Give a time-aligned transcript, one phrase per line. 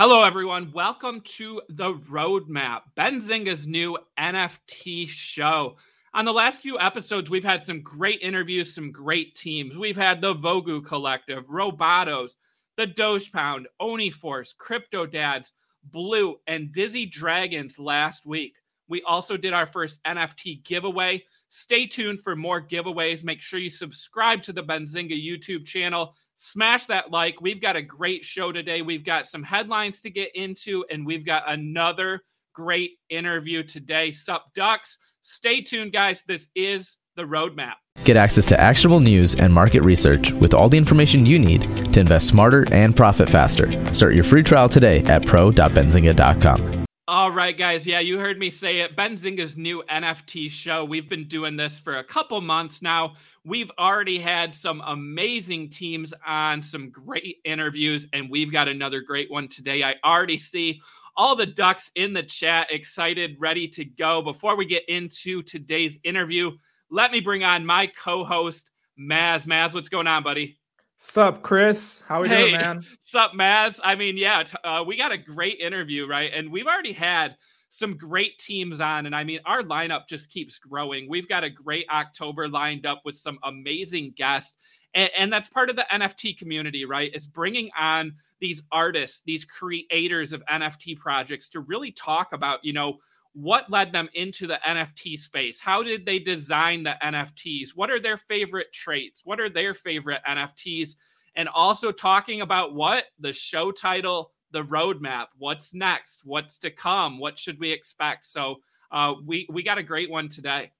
[0.00, 0.70] Hello, everyone.
[0.70, 5.76] Welcome to the Roadmap, Benzinga's new NFT show.
[6.14, 9.76] On the last few episodes, we've had some great interviews, some great teams.
[9.76, 12.36] We've had the Vogu Collective, Robotos,
[12.76, 15.52] the Doge Pound, Oni Force, Crypto Dads,
[15.82, 18.54] Blue, and Dizzy Dragons last week.
[18.86, 21.24] We also did our first NFT giveaway.
[21.48, 23.24] Stay tuned for more giveaways.
[23.24, 27.40] Make sure you subscribe to the Benzinga YouTube channel smash that like.
[27.42, 28.80] We've got a great show today.
[28.80, 32.22] We've got some headlines to get into, and we've got another
[32.54, 34.12] great interview today.
[34.12, 34.96] Sup, Ducks?
[35.22, 36.24] Stay tuned, guys.
[36.26, 37.74] This is the roadmap.
[38.04, 42.00] Get access to actionable news and market research with all the information you need to
[42.00, 43.70] invest smarter and profit faster.
[43.92, 46.77] Start your free trial today at pro.benzinga.com.
[47.08, 47.86] All right, guys.
[47.86, 48.94] Yeah, you heard me say it.
[48.94, 50.84] Benzinga's new NFT show.
[50.84, 53.14] We've been doing this for a couple months now.
[53.46, 59.30] We've already had some amazing teams on, some great interviews, and we've got another great
[59.30, 59.82] one today.
[59.82, 60.82] I already see
[61.16, 64.20] all the ducks in the chat excited, ready to go.
[64.20, 66.58] Before we get into today's interview,
[66.90, 69.46] let me bring on my co host, Maz.
[69.46, 70.57] Maz, what's going on, buddy?
[71.00, 72.02] Sup, Chris?
[72.08, 72.82] How we hey, doing, man?
[73.06, 73.78] Sup, Maz?
[73.84, 76.32] I mean, yeah, uh, we got a great interview, right?
[76.34, 77.36] And we've already had
[77.68, 81.08] some great teams on, and I mean, our lineup just keeps growing.
[81.08, 84.54] We've got a great October lined up with some amazing guests,
[84.92, 87.14] and, and that's part of the NFT community, right?
[87.14, 92.72] Is bringing on these artists, these creators of NFT projects to really talk about, you
[92.72, 92.98] know,
[93.32, 95.60] what led them into the NFT space?
[95.60, 97.70] How did they design the NFTs?
[97.74, 99.22] What are their favorite traits?
[99.24, 100.96] What are their favorite NFTs?
[101.36, 107.18] And also talking about what the show title, the roadmap, what's next, what's to come,
[107.18, 108.26] what should we expect?
[108.26, 108.56] So
[108.90, 110.72] uh, we we got a great one today.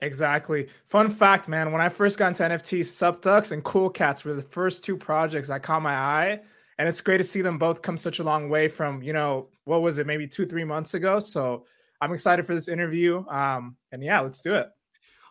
[0.00, 0.68] Exactly.
[0.86, 1.72] Fun fact, man.
[1.72, 5.48] When I first got into NFT, SupDucks and Cool Cats were the first two projects
[5.48, 6.40] that caught my eye
[6.78, 9.48] and it's great to see them both come such a long way from you know
[9.64, 11.64] what was it maybe two three months ago so
[12.00, 14.68] i'm excited for this interview um and yeah let's do it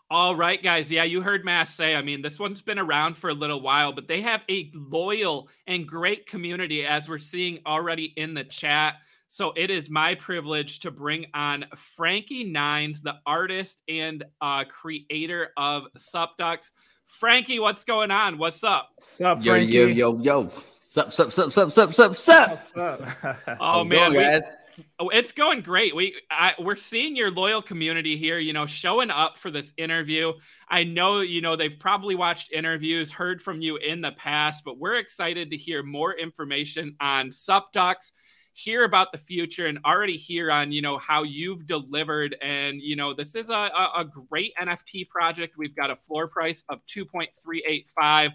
[0.09, 3.29] all right guys yeah you heard Maz say i mean this one's been around for
[3.29, 8.13] a little while but they have a loyal and great community as we're seeing already
[8.17, 8.95] in the chat
[9.33, 15.49] so it is my privilege to bring on Franky Nines, the artist and uh, creator
[15.57, 16.69] of SupDucks.
[17.07, 18.37] Franky, what's going on?
[18.37, 18.89] What's up?
[18.99, 19.73] Sup, Frankie?
[19.73, 20.51] Yo, yo, yo, yo.
[20.93, 22.59] Sup, sup, sup, sup, sup, sup, sup.
[23.59, 24.43] oh man, going, guys.
[24.77, 25.95] We, oh, it's going great.
[25.95, 28.37] We I, we're seeing your loyal community here.
[28.37, 30.33] You know, showing up for this interview.
[30.69, 34.77] I know you know they've probably watched interviews, heard from you in the past, but
[34.77, 38.11] we're excited to hear more information on SupDucks
[38.55, 42.95] hear about the future and already hear on you know how you've delivered and you
[42.95, 46.79] know this is a, a, a great nft project we've got a floor price of
[46.85, 48.29] 2.385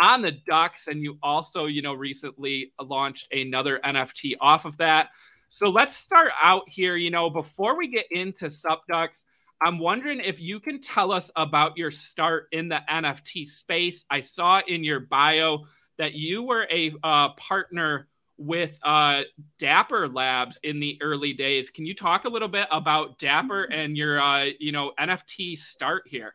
[0.00, 5.10] on the Ducks, and you also, you know, recently launched another NFT off of that.
[5.48, 6.96] So let's start out here.
[6.96, 9.24] You know, before we get into SupDucks,
[9.60, 14.04] I'm wondering if you can tell us about your start in the NFT space.
[14.10, 15.64] I saw in your bio
[15.96, 19.22] that you were a uh, partner with uh,
[19.58, 21.70] Dapper Labs in the early days.
[21.70, 26.04] Can you talk a little bit about Dapper and your, uh, you know, NFT start
[26.06, 26.34] here?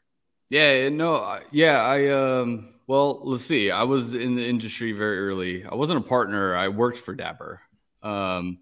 [0.50, 3.72] Yeah, no, yeah, I um well, let's see.
[3.72, 5.66] I was in the industry very early.
[5.66, 6.56] I wasn't a partner.
[6.56, 7.60] I worked for Dapper.
[8.04, 8.60] Um,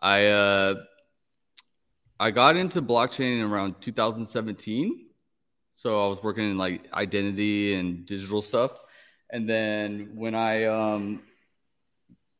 [0.00, 0.74] I uh,
[2.20, 5.06] I got into blockchain in around 2017.
[5.74, 8.70] So I was working in like identity and digital stuff.
[9.30, 11.24] And then when I um,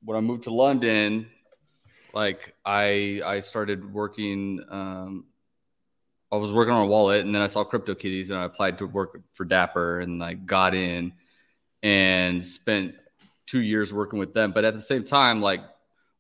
[0.05, 1.29] when I moved to London,
[2.15, 4.65] like I I started working.
[4.71, 5.25] Um,
[6.33, 8.87] I was working on a wallet and then I saw CryptoKitties and I applied to
[8.87, 11.13] work for Dapper and like got in
[11.83, 12.95] and spent
[13.47, 14.53] two years working with them.
[14.53, 15.61] But at the same time, like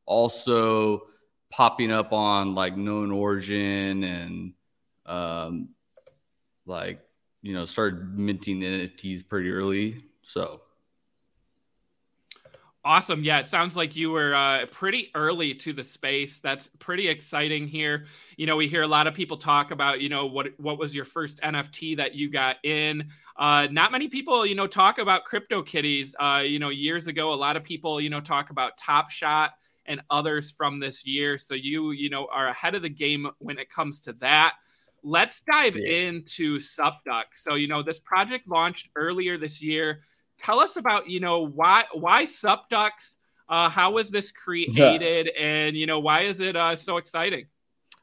[0.05, 1.09] also
[1.51, 4.53] popping up on like known origin and
[5.07, 5.69] um
[6.67, 7.01] like
[7.43, 10.05] you know started minting NFTs pretty early.
[10.23, 10.61] So
[12.87, 13.25] Awesome.
[13.25, 16.39] Yeah, it sounds like you were uh, pretty early to the space.
[16.39, 18.07] That's pretty exciting here.
[18.37, 20.95] You know, we hear a lot of people talk about, you know, what what was
[20.95, 23.09] your first NFT that you got in.
[23.37, 26.15] Uh, not many people, you know, talk about CryptoKitties.
[26.21, 29.55] Uh, you know, years ago, a lot of people, you know, talk about Top Shot
[29.87, 31.39] and others from this year.
[31.39, 34.55] So you, you know, are ahead of the game when it comes to that.
[35.03, 36.07] Let's dive yeah.
[36.07, 37.25] into SupDuck.
[37.33, 40.03] So, you know, this project launched earlier this year
[40.39, 43.17] tell us about you know why why SupDucks.
[43.49, 45.33] Uh, how was this created, yeah.
[45.45, 47.47] and you know why is it uh, so exciting?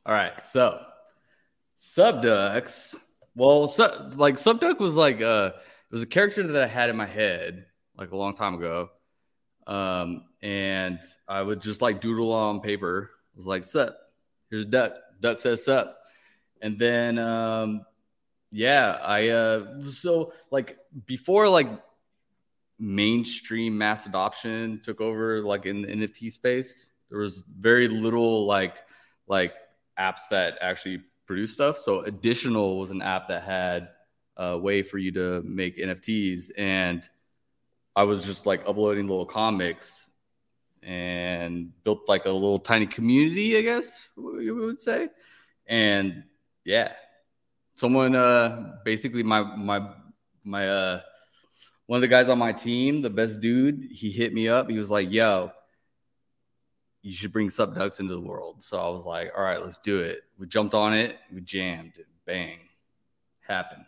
[0.06, 0.80] All right, so
[1.78, 2.96] SupDucks.
[3.36, 6.96] Well, su- like SupDuck was like uh, it was a character that I had in
[6.96, 7.66] my head
[7.98, 8.90] like a long time ago.
[9.68, 13.12] Um, and I would just like doodle on paper.
[13.14, 13.96] I was like, "Sup,
[14.50, 14.94] here's a duck.
[15.20, 15.98] Duck says sup,"
[16.62, 17.86] and then um,
[18.52, 21.70] yeah, I uh, so like before like
[22.80, 28.78] mainstream mass adoption took over like in the NFT space, there was very little like
[29.28, 29.54] like
[30.00, 31.78] apps that actually produce stuff.
[31.78, 33.90] So Additional was an app that had
[34.38, 37.08] a way for you to make NFTs, and
[37.96, 40.10] I was just like uploading little comics
[40.82, 45.10] and built like a little tiny community, I guess you would say.
[45.68, 46.24] And
[46.66, 46.94] yeah,
[47.76, 49.90] someone uh basically my my
[50.44, 51.02] my uh
[51.86, 54.70] one of the guys on my team, the best dude, he hit me up.
[54.70, 55.52] He was like, "Yo,
[57.02, 59.80] you should bring Sup Ducks into the world." So I was like, "All right, let's
[59.80, 62.08] do it." We jumped on it, we jammed, It.
[62.26, 62.60] bang,
[63.42, 63.86] happened.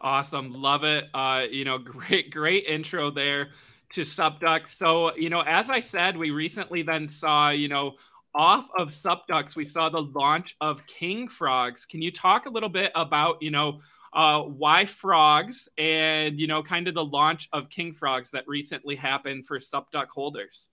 [0.00, 1.06] Awesome, love it.
[1.14, 3.50] Uh, you know, great, great intro there
[3.90, 7.94] to SupDucks So you know, as I said, we recently then saw you know
[8.34, 11.86] off of Sup Ducks, we saw the launch of King Frogs.
[11.86, 13.80] Can you talk a little bit about you know?
[14.12, 18.96] Uh, why frogs and you know kind of the launch of king frogs that recently
[18.96, 20.66] happened for SupDuck holders?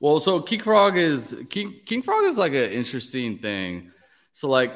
[0.00, 3.90] Well so king frog is king king frog is like an interesting thing.
[4.32, 4.72] So like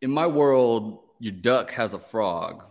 [0.00, 2.64] in my world your duck has a frog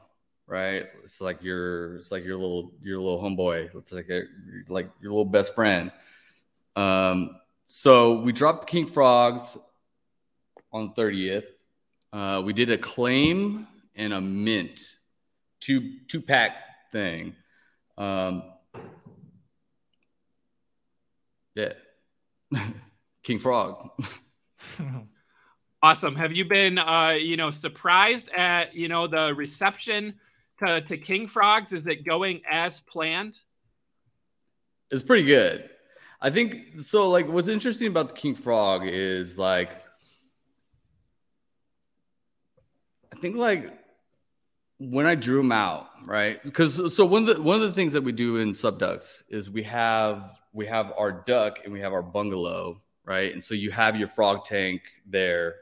[0.50, 0.88] right?
[1.04, 3.74] It's like your it's like your little your little homeboy.
[3.76, 4.24] It's like a,
[4.68, 5.92] like your little best friend.
[6.76, 7.38] Um
[7.68, 9.58] so we dropped king frogs
[10.74, 11.46] on the 30th
[12.12, 14.82] uh, we did a claim and a mint,
[15.60, 16.54] two two pack
[16.92, 17.36] thing.
[17.98, 18.44] Um,
[21.56, 21.74] yeah,
[23.24, 23.90] King Frog.
[25.84, 26.16] awesome.
[26.16, 30.16] Have you been, uh, you know, surprised at you know the reception
[30.60, 31.74] to to King Frogs?
[31.74, 33.36] Is it going as planned?
[34.92, 35.70] It's pretty good.
[36.22, 37.10] I think so.
[37.10, 39.72] Like, what's interesting about the King Frog is like
[43.16, 43.72] think like
[44.80, 46.42] when I drew them out, right?
[46.42, 49.50] Because so one of the one of the things that we do in SupDucks is
[49.50, 53.32] we have we have our duck and we have our bungalow, right?
[53.32, 55.56] And so you have your frog tank there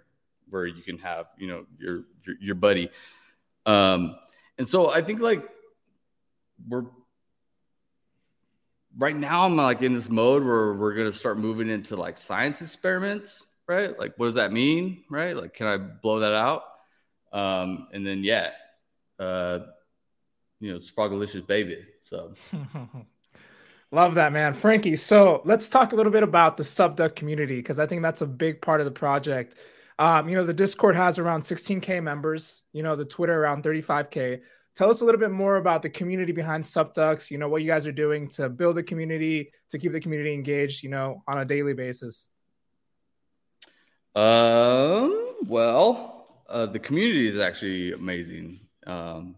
[0.50, 2.90] where you can have you know your your, your buddy.
[3.66, 4.16] Um,
[4.58, 5.44] and so I think like
[6.68, 6.86] we're
[8.98, 12.62] right now I'm like in this mode where we're gonna start moving into like science
[12.62, 13.98] experiments, right?
[13.98, 15.36] Like what does that mean, right?
[15.36, 16.64] Like can I blow that out?
[17.34, 18.52] Um, and then yeah,
[19.20, 19.60] uh,
[20.60, 21.86] you know, Frogalicious baby.
[22.04, 22.34] So
[23.92, 24.96] love that man, Franky.
[24.96, 28.28] So let's talk a little bit about the SupDuck community because I think that's a
[28.28, 29.56] big part of the project.
[30.00, 32.64] Um, you know, the Discord has around 16k members.
[32.72, 34.42] You know, the Twitter around 35k.
[34.76, 37.32] Tell us a little bit more about the community behind SupDucks.
[37.32, 40.34] You know what you guys are doing to build the community, to keep the community
[40.34, 40.84] engaged.
[40.84, 42.30] You know, on a daily basis.
[44.16, 45.36] Um.
[45.48, 46.17] Well,
[46.50, 48.60] uh, the community is actually amazing.
[48.86, 49.36] Um,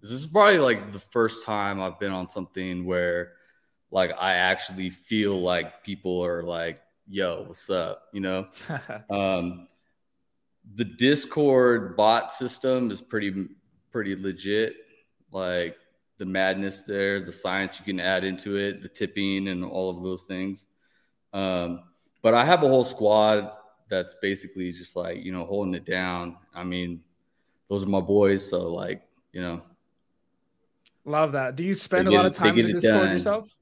[0.00, 3.32] this is probably like the first time I've been on something where
[3.90, 8.04] like I actually feel like people are like, yo, what's up?
[8.12, 8.46] You know?
[9.10, 9.68] um,
[10.74, 13.48] the Discord bot system is pretty
[13.90, 14.76] pretty legit.
[15.32, 15.76] Like
[16.18, 20.02] the madness there, the science you can add into it, the tipping and all of
[20.02, 20.66] those things.
[21.32, 21.82] Um,
[22.22, 23.52] but I have a whole squad
[23.88, 26.36] that's basically just like you know holding it down.
[26.54, 27.00] I mean,
[27.68, 29.02] those are my boys, so like
[29.32, 29.62] you know.
[31.04, 31.56] Love that.
[31.56, 33.12] Do you spend a lot of time in the Discord done.
[33.12, 33.56] yourself?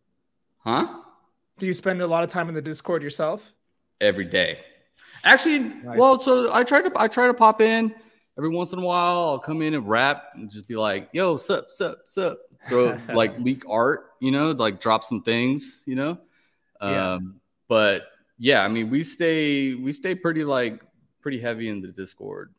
[0.59, 1.01] Huh?
[1.59, 3.55] Do you spend a lot of time in the Discord yourself?
[4.01, 4.59] Every day.
[5.23, 5.97] Actually, nice.
[5.97, 7.95] well, so I try to I try to pop in
[8.37, 9.29] every once in a while.
[9.29, 13.39] I'll come in and rap and just be like, "Yo, sup, sup, sup." Throw like
[13.39, 16.19] leak art, you know, like drop some things, you know.
[16.83, 17.15] Yeah.
[17.15, 18.03] Um, but
[18.39, 20.83] yeah, I mean, we stay we stay pretty like
[21.21, 22.55] pretty heavy in the Discord.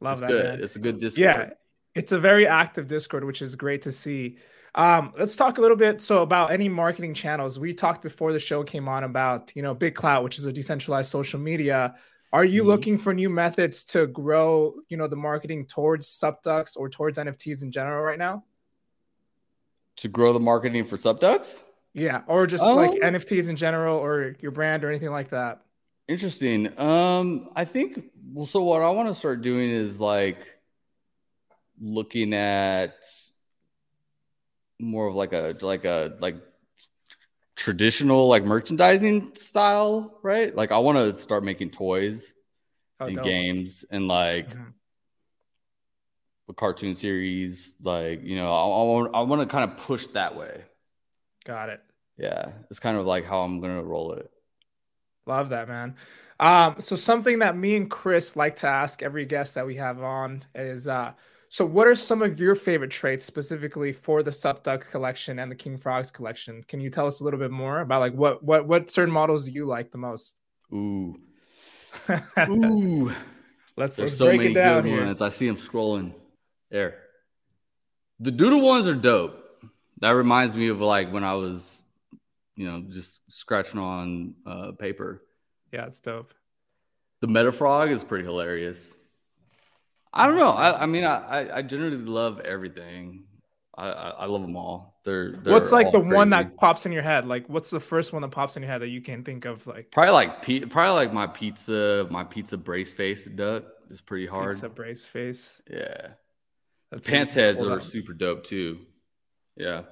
[0.00, 0.28] Love it's that.
[0.28, 0.44] Good.
[0.44, 0.64] Man.
[0.64, 1.22] It's a good Discord.
[1.22, 1.50] Yeah,
[1.94, 4.38] it's a very active Discord, which is great to see.
[4.74, 7.58] Um, let's talk a little bit so about any marketing channels.
[7.58, 11.10] We talked before the show came on about you know BitClout, which is a decentralized
[11.10, 11.94] social media.
[12.32, 12.68] Are you mm-hmm.
[12.68, 17.62] looking for new methods to grow, you know, the marketing towards SupDucks or towards NFTs
[17.62, 18.44] in general right now?
[19.96, 21.62] To grow the marketing for SupDucks?
[21.96, 25.62] Yeah, or just um, like NFTs in general, or your brand, or anything like that.
[26.06, 26.78] Interesting.
[26.78, 28.44] Um, I think well.
[28.44, 30.36] So what I want to start doing is like
[31.80, 32.94] looking at
[34.78, 36.36] more of like a like a like
[37.56, 40.54] traditional like merchandising style, right?
[40.54, 42.30] Like I want to start making toys
[43.00, 43.22] oh, and no.
[43.22, 44.68] games and like mm-hmm.
[46.50, 47.72] a cartoon series.
[47.82, 50.62] Like, you know, I, I, I want to kind of push that way.
[51.46, 51.80] Got it.
[52.18, 52.50] Yeah.
[52.70, 54.30] It's kind of like how I'm going to roll it.
[55.26, 55.94] Love that, man.
[56.38, 60.02] Um, so something that me and Chris like to ask every guest that we have
[60.02, 61.12] on is, uh,
[61.48, 65.54] so what are some of your favorite traits specifically for the Supduck collection and the
[65.56, 66.64] King Frogs collection?
[66.66, 69.46] Can you tell us a little bit more about like what what what certain models
[69.46, 70.36] do you like the most?
[70.74, 71.16] Ooh.
[72.48, 73.12] Ooh.
[73.76, 75.04] let's, There's let's so break many it down good here.
[75.06, 75.22] ones.
[75.22, 76.12] I see them scrolling.
[76.70, 76.98] There.
[78.20, 79.42] The doodle ones are dope.
[80.00, 81.82] That reminds me of like when I was,
[82.54, 85.22] you know, just scratching on uh, paper.
[85.72, 86.32] Yeah, it's dope.
[87.20, 88.92] The Metafrog is pretty hilarious.
[90.12, 90.52] I don't know.
[90.52, 93.24] I, I mean, I, I generally love everything.
[93.76, 95.00] I, I, I love them all.
[95.04, 96.14] They're, they're what's like the crazy.
[96.14, 97.26] one that pops in your head?
[97.26, 99.66] Like, what's the first one that pops in your head that you can think of?
[99.66, 104.56] Like, probably like probably like my pizza, my pizza brace face duck is pretty hard.
[104.56, 105.60] Pizza brace face.
[105.70, 106.08] Yeah.
[106.90, 108.78] That's Pants heads are super dope too.
[109.56, 109.82] Yeah.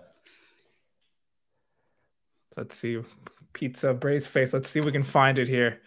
[2.56, 3.00] Let's see.
[3.52, 4.52] Pizza brace face.
[4.52, 5.80] Let's see if we can find it here.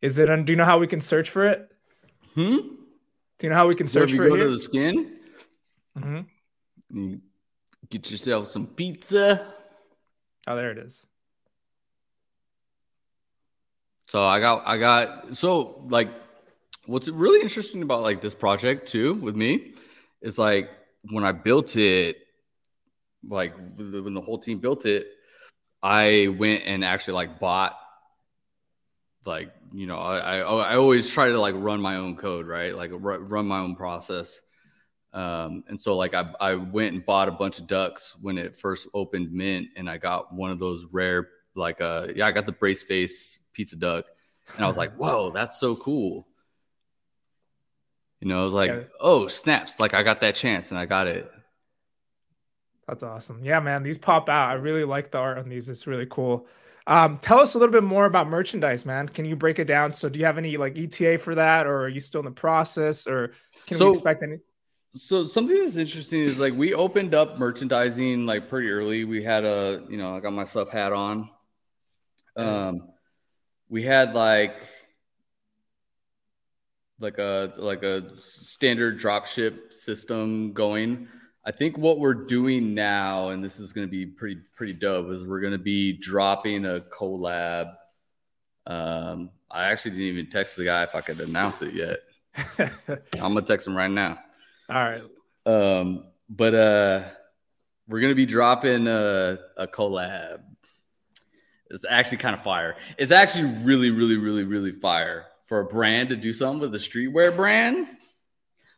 [0.00, 0.44] Is it on?
[0.44, 1.70] Do you know how we can search for it?
[2.34, 2.56] Hmm.
[3.38, 4.30] Do you know how we can search so for it?
[4.30, 5.16] Go to the skin.
[5.98, 7.14] Mm-hmm.
[7.90, 9.52] Get yourself some pizza.
[10.46, 11.04] Oh, there it is.
[14.06, 16.08] So I got, I got, so like,
[16.86, 19.74] what's really interesting about like this project too with me
[20.22, 20.70] is like
[21.02, 22.18] when I built it,
[23.26, 25.06] like when the whole team built it,
[25.82, 27.76] I went and actually like bought
[29.26, 32.74] like you know I, I, I always try to like run my own code right?
[32.74, 34.40] Like run my own process.
[35.12, 38.56] Um, and so like I, I went and bought a bunch of ducks when it
[38.56, 42.44] first opened mint and i got one of those rare like uh yeah i got
[42.44, 44.04] the brace face pizza duck
[44.54, 46.27] and i was like whoa that's so cool
[48.20, 48.82] you know i was like yeah.
[49.00, 51.30] oh snaps like i got that chance and i got it
[52.86, 55.86] that's awesome yeah man these pop out i really like the art on these it's
[55.86, 56.46] really cool
[56.88, 59.10] um, tell us a little bit more about merchandise, man.
[59.10, 59.92] Can you break it down?
[59.92, 62.30] So, do you have any like ETA for that, or are you still in the
[62.30, 63.34] process, or
[63.66, 64.38] can so, we expect any?
[64.94, 69.04] So, something that's interesting is like we opened up merchandising like pretty early.
[69.04, 71.28] We had a, you know, I got my stuff hat on.
[72.36, 72.88] Um,
[73.68, 74.56] we had like
[77.00, 81.08] like a like a standard drop ship system going
[81.48, 85.10] I think what we're doing now, and this is going to be pretty pretty dope,
[85.10, 87.72] is we're going to be dropping a collab.
[88.66, 92.00] Um, I actually didn't even text the guy if I could announce it yet.
[93.14, 94.18] I'm gonna text him right now.
[94.68, 95.00] All right.
[95.46, 97.04] Um, but uh,
[97.88, 100.42] we're gonna be dropping a, a collab.
[101.70, 102.76] It's actually kind of fire.
[102.98, 106.78] It's actually really, really, really, really fire for a brand to do something with a
[106.78, 107.88] streetwear brand?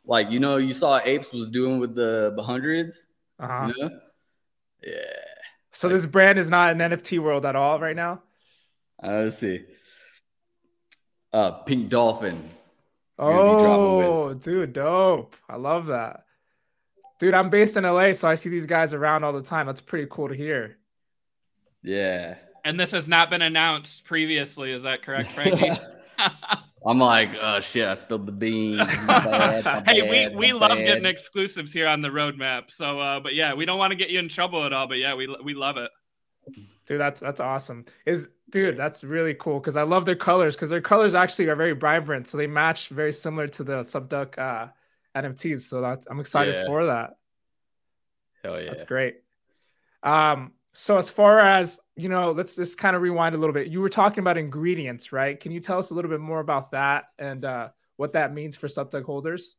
[0.06, 2.92] Like you know you saw apes was doing with the, the 100s
[3.38, 3.72] uh-huh.
[3.74, 3.90] You know?
[4.82, 4.94] yeah.
[5.72, 8.22] So like, this brand is not an nft world at all right now?
[9.02, 9.64] Uh, let's see.
[11.32, 12.48] Uh pink dolphin.
[13.18, 15.36] Oh dude dope.
[15.48, 16.24] I love that.
[17.18, 19.66] Dude i'm based in la so i see these guys around all the time.
[19.66, 20.76] That's pretty cool to hear.
[21.82, 22.36] Yeah.
[22.64, 25.80] And this has not been announced previously is that correct frankie
[26.84, 28.78] I'm like, oh shit, I spilled the beans.
[29.06, 32.70] Bad, hey, bad, we, we love getting exclusives here on the roadmap.
[32.70, 34.86] So, uh, but yeah, we don't want to get you in trouble at all.
[34.86, 35.90] But yeah, we we love it.
[36.86, 37.84] Dude, that's that's awesome.
[38.06, 41.56] Is dude, that's really cool because I love their colors because their colors actually are
[41.56, 44.68] very vibrant, so they match very similar to the SupDuck uh,
[45.14, 45.62] NFTs.
[45.62, 46.66] So that's I'm excited yeah.
[46.66, 47.16] for that.
[48.42, 49.16] Hell yeah, that's great.
[50.02, 53.68] Um, so as far as you know, let's just kind of rewind a little bit.
[53.68, 55.38] You were talking about ingredients, right?
[55.38, 58.56] Can you tell us a little bit more about that and uh, what that means
[58.56, 59.56] for SupDuck holders?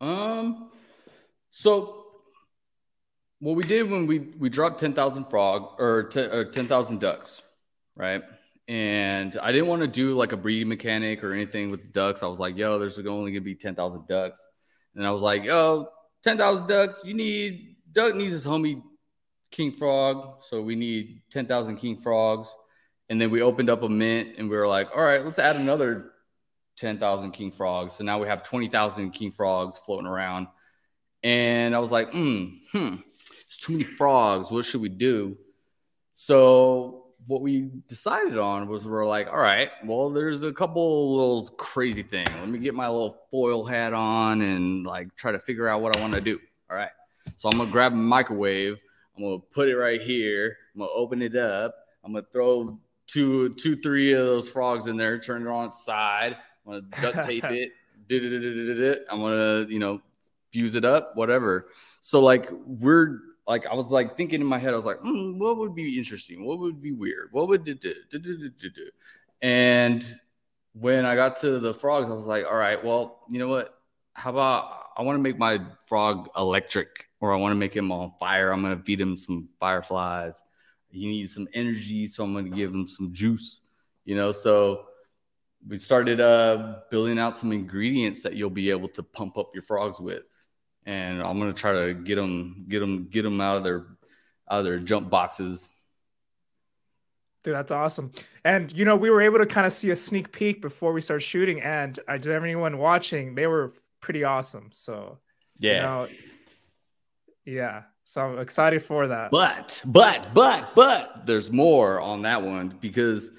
[0.00, 0.70] Um,
[1.50, 2.04] so
[3.38, 7.00] what we did when we we dropped ten thousand frog or, t- or ten thousand
[7.00, 7.40] ducks,
[7.96, 8.22] right?
[8.66, 12.22] And I didn't want to do like a breeding mechanic or anything with the ducks.
[12.22, 14.44] I was like, yo, there's only gonna be ten thousand ducks,
[14.94, 15.88] and I was like, yo,
[16.22, 17.00] ten thousand ducks.
[17.04, 18.82] You need duck needs his homie
[19.54, 20.42] king frog.
[20.42, 22.52] So we need 10,000 king frogs.
[23.08, 25.56] And then we opened up a mint and we were like, all right, let's add
[25.56, 26.12] another
[26.76, 27.94] 10,000 king frogs.
[27.94, 30.48] So now we have 20,000 king frogs floating around.
[31.22, 34.50] And I was like, mm, hmm, there's too many frogs.
[34.50, 35.36] What should we do?
[36.14, 41.48] So what we decided on was we're like, all right, well, there's a couple little
[41.56, 42.26] crazy thing.
[42.26, 45.96] Let me get my little foil hat on and like try to figure out what
[45.96, 46.40] I want to do.
[46.68, 46.90] All right.
[47.36, 48.82] So I'm gonna grab a microwave
[49.16, 50.56] I'm gonna put it right here.
[50.74, 51.74] I'm gonna open it up.
[52.04, 55.84] I'm gonna throw two, two, three of those frogs in there, turn it on its
[55.84, 56.36] side.
[56.66, 57.72] I'm gonna duct tape it,
[59.10, 60.00] I'm gonna, you know,
[60.52, 61.68] fuse it up, whatever.
[62.00, 65.36] So like we're like I was like thinking in my head, I was like, mm,
[65.38, 66.44] what would be interesting?
[66.44, 67.28] What would be weird?
[67.32, 68.20] What would do, do, do,
[68.70, 68.90] do?
[69.42, 70.18] And
[70.72, 73.78] when I got to the frogs, I was like, all right, well, you know what?
[74.14, 77.90] How about I want to make my frog electric, or I want to make him
[77.90, 78.52] on fire.
[78.52, 80.42] I'm gonna feed him some fireflies.
[80.88, 83.62] He needs some energy, so I'm gonna give him some juice.
[84.04, 84.86] You know, so
[85.66, 89.62] we started uh, building out some ingredients that you'll be able to pump up your
[89.62, 90.24] frogs with,
[90.86, 93.86] and I'm gonna try to get them, get them, get them out of their
[94.48, 95.68] out of their jump boxes.
[97.42, 98.12] Dude, that's awesome.
[98.44, 101.00] And you know, we were able to kind of see a sneak peek before we
[101.00, 103.74] start shooting, and I just everyone watching, they were
[104.04, 104.68] pretty awesome.
[104.72, 105.18] So
[105.58, 106.08] yeah, you know,
[107.46, 107.82] yeah.
[108.04, 109.30] So I'm excited for that.
[109.30, 113.30] But but but but there's more on that one because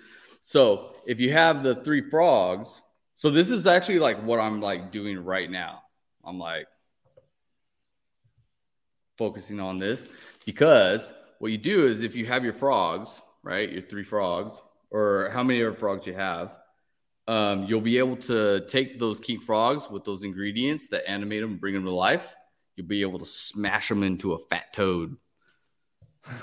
[0.42, 2.82] so if you have the three frogs,
[3.14, 5.84] so this is actually like what I'm like doing right now.
[6.24, 6.66] I'm like
[9.20, 10.10] focusing on this
[10.48, 15.30] because what you do is if you have your frogs, right, your three frogs, or
[15.32, 16.56] how many other frogs you have,
[17.28, 21.58] um, you'll be able to take those key frogs with those ingredients that animate them,
[21.58, 22.36] bring them to life.
[22.76, 25.16] You'll be able to smash them into a fat toad.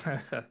[0.05, 0.21] and,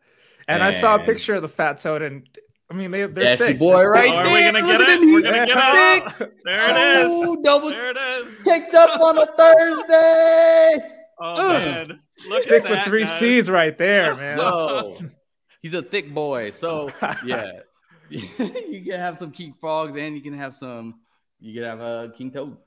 [0.47, 2.27] and, I saw a picture of the fat toad, and
[2.69, 3.59] I mean, they, they're That's thick.
[3.59, 4.25] boy right oh, there.
[4.25, 4.99] Are we gonna get it?
[5.01, 6.33] We're gonna get it.
[6.45, 7.07] There it is.
[7.09, 8.43] Oh, double there it is.
[8.43, 10.97] Kicked up on a Thursday.
[11.19, 11.61] Oh Ugh.
[11.61, 13.19] man, look thick at with three guys.
[13.19, 14.37] C's right there, man.
[14.37, 14.99] Whoa.
[15.61, 16.51] He's a thick boy.
[16.51, 16.91] So
[17.25, 17.59] yeah.
[18.69, 20.99] you can have some king frogs and you can have some
[21.39, 22.57] you can have a king toad.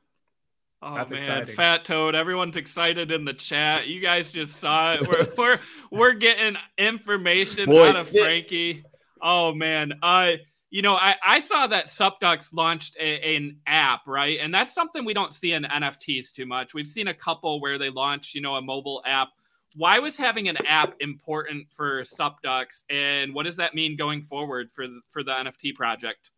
[0.83, 1.55] Oh That's man, exciting.
[1.55, 2.15] Fat Toad!
[2.15, 3.87] Everyone's excited in the chat.
[3.87, 5.09] You guys just saw it.
[5.09, 5.59] We're we're,
[5.91, 8.85] we're getting information Boy, out of thi- Franky.
[9.23, 10.33] Oh man, uh,
[10.69, 14.39] you know, I I saw that Supducks launched a, an app, right?
[14.43, 16.75] And that's something we don't see in NFTs too much.
[16.75, 19.29] We've seen a couple where they launch, you know, a mobile app.
[19.75, 24.70] Why was having an app important for Supducks, and what does that mean going forward
[24.70, 26.31] for the, for the NFT project?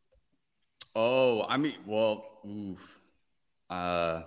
[0.95, 2.99] Oh, I mean, well, oof.
[3.69, 4.23] Uh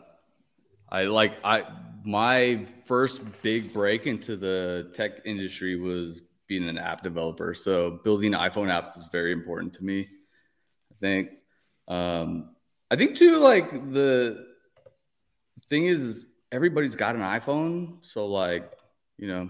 [0.92, 1.66] I like I
[2.04, 7.54] my first big break into the tech industry was being an app developer.
[7.54, 10.08] So building iPhone apps is very important to me.
[10.92, 11.30] I think
[11.88, 12.56] um
[12.92, 14.50] I think too like the
[15.70, 18.72] thing is, is everybody's got an iPhone, so like,
[19.20, 19.50] you know,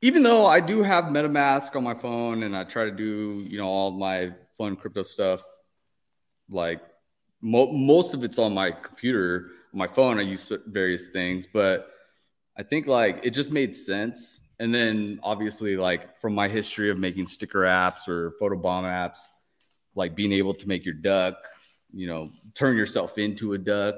[0.00, 3.58] even though I do have MetaMask on my phone and I try to do, you
[3.58, 5.42] know, all my fun crypto stuff
[6.50, 6.80] like
[7.40, 11.88] mo- most of it's on my computer my phone i use various things but
[12.56, 14.38] i think like it just made sense.
[14.58, 19.18] And then obviously like from my history of making sticker apps or photobomb apps
[19.96, 21.34] like being able to make your duck
[21.92, 23.96] you know turn yourself into a duck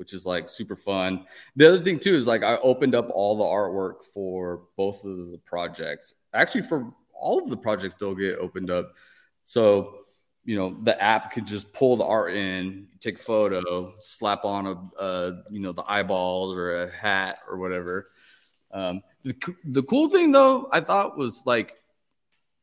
[0.00, 1.26] which is like super fun.
[1.56, 5.30] The other thing too is like i opened up all the artwork for both of
[5.30, 6.14] the projects.
[6.32, 8.94] Actually for all of the projects they'll get opened up.
[9.42, 9.98] So
[10.46, 14.66] you know the app could just pull the art in take a photo slap on
[14.66, 18.08] a, a you know the eyeballs or a hat or whatever.
[18.72, 21.74] Um, the, the cool thing though i thought was like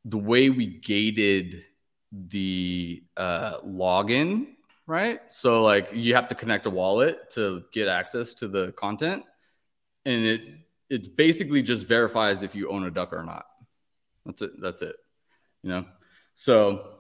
[0.06, 1.66] the way we gated
[2.12, 4.56] the uh, login
[4.88, 9.24] right so like you have to connect a wallet to get access to the content
[10.06, 10.42] and it
[10.90, 13.46] it basically just verifies if you own a duck or not
[14.26, 14.96] that's it that's it
[15.62, 15.86] you know
[16.34, 16.98] so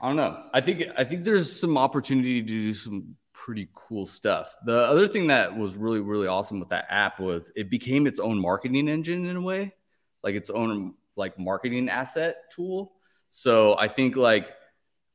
[0.00, 0.44] I don't know.
[0.54, 4.56] I think I think there's some opportunity to do some pretty cool stuff.
[4.64, 8.18] The other thing that was really really awesome with that app was it became its
[8.18, 9.74] own marketing engine in a way,
[10.22, 12.92] like its own like marketing asset tool.
[13.28, 14.50] So I think like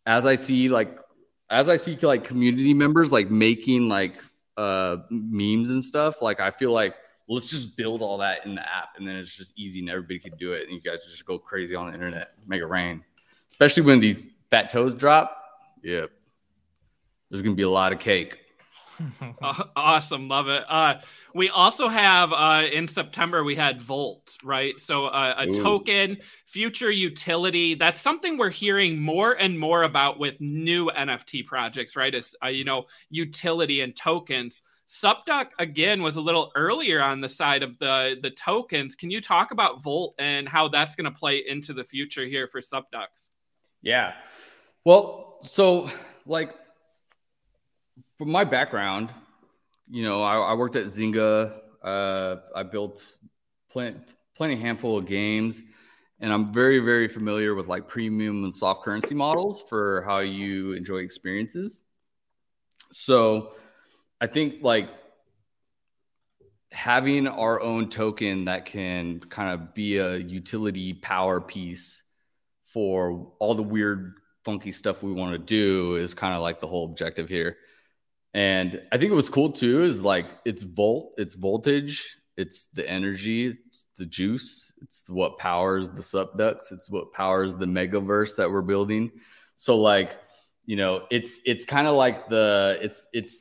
[0.05, 0.95] as I see like
[1.49, 4.15] as I see like community members like making like
[4.57, 6.95] uh memes and stuff, like I feel like
[7.27, 10.19] let's just build all that in the app and then it's just easy and everybody
[10.19, 13.03] can do it and you guys just go crazy on the internet, make it rain.
[13.51, 15.37] Especially when these fat toes drop,
[15.83, 16.11] yep.
[17.29, 18.37] There's gonna be a lot of cake.
[19.41, 20.63] Uh, awesome, love it.
[20.67, 20.95] Uh,
[21.33, 24.79] we also have uh, in September we had Volt, right?
[24.79, 25.63] So uh, a Ooh.
[25.63, 27.75] token, future utility.
[27.75, 32.13] That's something we're hearing more and more about with new NFT projects, right?
[32.13, 34.61] Is uh, you know utility and tokens.
[34.87, 38.95] SupDuck again was a little earlier on the side of the the tokens.
[38.95, 42.47] Can you talk about Volt and how that's going to play into the future here
[42.47, 43.29] for SupDucks?
[43.81, 44.13] Yeah.
[44.83, 45.89] Well, so
[46.25, 46.53] like
[48.17, 49.13] from my background,
[49.89, 51.59] you know, I, I worked at Zynga.
[51.83, 53.05] Uh, I built
[53.69, 53.99] plenty,
[54.35, 55.61] plenty handful of games,
[56.19, 60.73] and I'm very, very familiar with like premium and soft currency models for how you
[60.73, 61.81] enjoy experiences.
[62.91, 63.51] So,
[64.21, 64.89] I think like
[66.71, 72.03] having our own token that can kind of be a utility power piece
[72.65, 76.67] for all the weird funky stuff we want to do is kind of like the
[76.67, 77.57] whole objective here.
[78.35, 82.87] And I think it was cool too is like it's volt, it's voltage, it's the
[82.87, 88.51] energy, it's the juice, it's what powers the SupDucks, it's what powers the megaverse that
[88.51, 89.09] we're building.
[89.55, 90.17] So like,
[90.65, 93.39] you know, it's it's kind of like the it's it's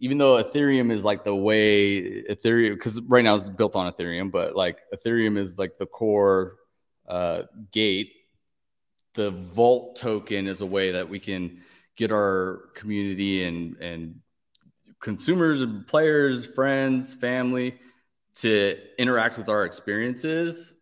[0.00, 4.30] even though Ethereum is like the way Ethereum, because right now it's built on Ethereum,
[4.30, 6.56] but like Ethereum is like the core
[7.06, 8.12] uh, gate.
[9.12, 11.62] The Volt token is a way that we can
[11.96, 14.20] get our community and and
[15.00, 17.78] consumers and players, friends, family
[18.34, 20.74] to interact with our experiences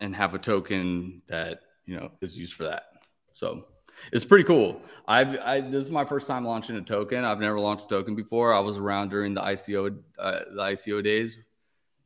[0.00, 2.84] and have a token that you know is used for that.
[3.32, 3.64] So
[4.12, 4.80] it's pretty cool.
[5.06, 7.24] I've I, this is my first time launching a token.
[7.24, 8.54] I've never launched a token before.
[8.54, 11.38] I was around during the ICO uh, the ICO days,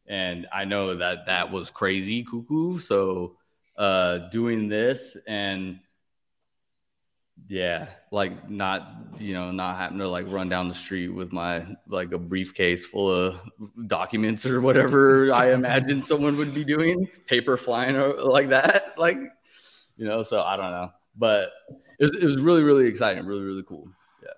[0.06, 2.78] and I know that that was crazy cuckoo.
[2.78, 3.36] So
[3.76, 5.80] uh, doing this and
[7.46, 11.66] yeah, like not you know not having to like run down the street with my
[11.86, 13.40] like a briefcase full of
[13.86, 19.18] documents or whatever I imagine someone would be doing, paper flying or like that, like
[19.96, 20.22] you know.
[20.22, 21.50] So I don't know, but
[21.98, 23.88] it was, it was really really exciting, really really cool.
[24.22, 24.30] Yeah,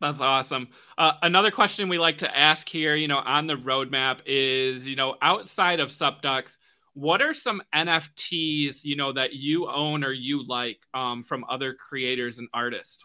[0.00, 0.68] that's awesome.
[0.96, 4.94] Uh, another question we like to ask here, you know, on the roadmap is you
[4.94, 6.58] know outside of SupDucks,
[6.94, 11.74] what are some NFTs you know that you own or you like um, from other
[11.74, 13.02] creators and artists?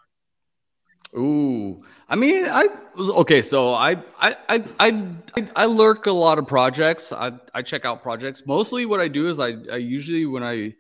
[1.16, 3.42] Ooh, I mean, I okay.
[3.42, 7.14] So I I I I I lurk a lot of projects.
[7.14, 8.46] I I check out projects.
[8.46, 10.76] Mostly, what I do is I I usually when I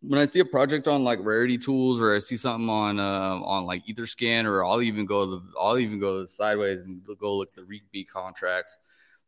[0.00, 3.40] when I see a project on like Rarity Tools or I see something on uh,
[3.40, 7.54] on like Etherscan or I'll even go the I'll even go sideways and go look
[7.54, 8.78] the REIT contracts.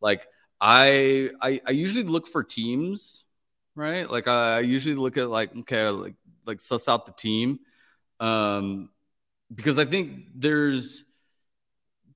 [0.00, 0.26] Like
[0.66, 3.22] I, I I usually look for teams,
[3.77, 4.11] right?
[4.11, 6.14] Like I usually look at like okay, like
[6.46, 7.61] like suss out the team,
[8.18, 8.88] um,
[9.55, 11.05] because I think there's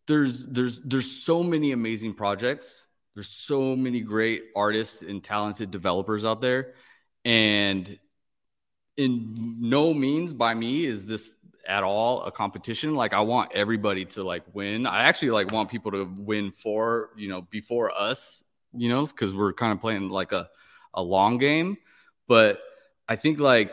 [0.06, 2.86] there's there's there's so many amazing projects.
[3.14, 6.72] There's so many great artists and talented developers out there,
[7.26, 7.98] and
[8.96, 11.34] in no means by me is this
[11.66, 14.86] at all a competition like i want everybody to like win.
[14.86, 18.42] I actually like want people to win for you know before us
[18.74, 20.48] you know because we're kind of playing like a,
[20.94, 21.76] a long game.
[22.26, 22.60] But
[23.08, 23.72] i think like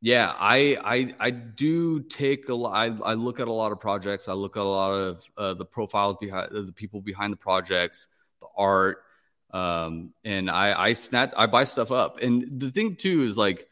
[0.00, 3.80] yeah i i i do take a lot I, I look at a lot of
[3.80, 4.28] projects.
[4.28, 8.08] I look at a lot of uh, the profiles behind the people behind the projects
[8.40, 8.98] the art
[9.52, 12.18] um and i i snap i buy stuff up.
[12.20, 13.68] And the thing too is like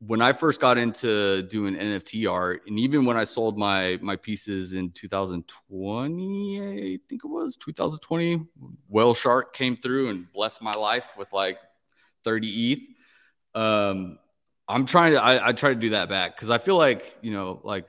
[0.00, 4.16] when I first got into doing NFT art, and even when I sold my my
[4.16, 8.46] pieces in 2020, I think it was 2020,
[8.88, 11.58] Whale Shark came through and blessed my life with like
[12.24, 13.60] 30 ETH.
[13.60, 14.18] Um,
[14.68, 17.32] I'm trying to I, I try to do that back because I feel like you
[17.32, 17.88] know like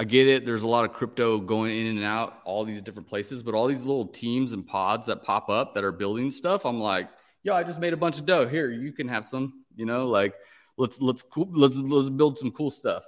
[0.00, 0.46] I get it.
[0.46, 3.66] There's a lot of crypto going in and out, all these different places, but all
[3.66, 7.08] these little teams and pods that pop up that are building stuff, I'm like,
[7.42, 8.48] yo, I just made a bunch of dough.
[8.48, 10.34] Here, you can have some you know, like
[10.76, 13.04] let's let's cool, let's let's build some cool stuff.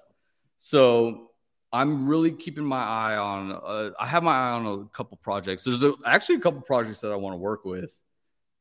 [0.59, 1.31] So
[1.73, 3.53] I'm really keeping my eye on.
[3.53, 5.65] Uh, I have my eye on a couple projects.
[5.65, 7.91] There's a, actually a couple projects that I want to work with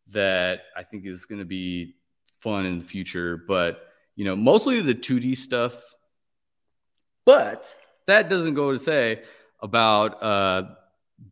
[0.10, 1.96] that I think is going to be
[2.40, 3.38] fun in the future.
[3.48, 5.94] But you know, mostly the 2D stuff.
[7.26, 7.74] But
[8.08, 9.24] that doesn't go to say
[9.62, 10.64] about uh,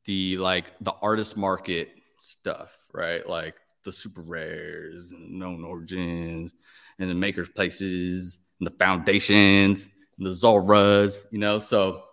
[0.05, 3.27] the like the artist market stuff, right?
[3.27, 6.53] Like the super rares and known origins
[6.99, 11.59] and the makers places and the foundations and the Zoras, you know.
[11.59, 12.03] So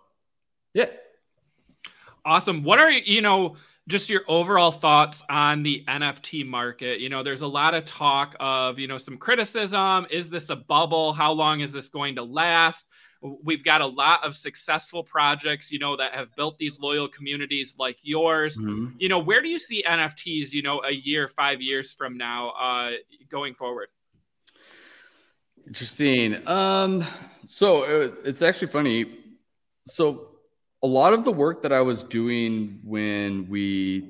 [0.73, 0.87] yeah.
[2.25, 2.63] Awesome.
[2.63, 3.55] What are you know
[3.87, 6.99] just your overall thoughts on the NFT market?
[6.99, 10.05] You know, there's a lot of talk of, you know, some criticism.
[10.11, 11.13] Is this a bubble?
[11.13, 12.85] How long is this going to last?
[13.21, 17.75] We've got a lot of successful projects, you know, that have built these loyal communities
[17.77, 18.57] like yours.
[18.57, 18.95] Mm-hmm.
[18.97, 22.51] You know, where do you see NFTs, you know, a year, five years from now,
[22.51, 22.91] uh,
[23.29, 23.89] going forward?
[25.67, 26.47] Interesting.
[26.47, 27.03] Um,
[27.49, 29.05] so it, uh, it's actually funny.
[29.85, 30.29] So
[30.81, 34.09] a lot of the work that I was doing when we,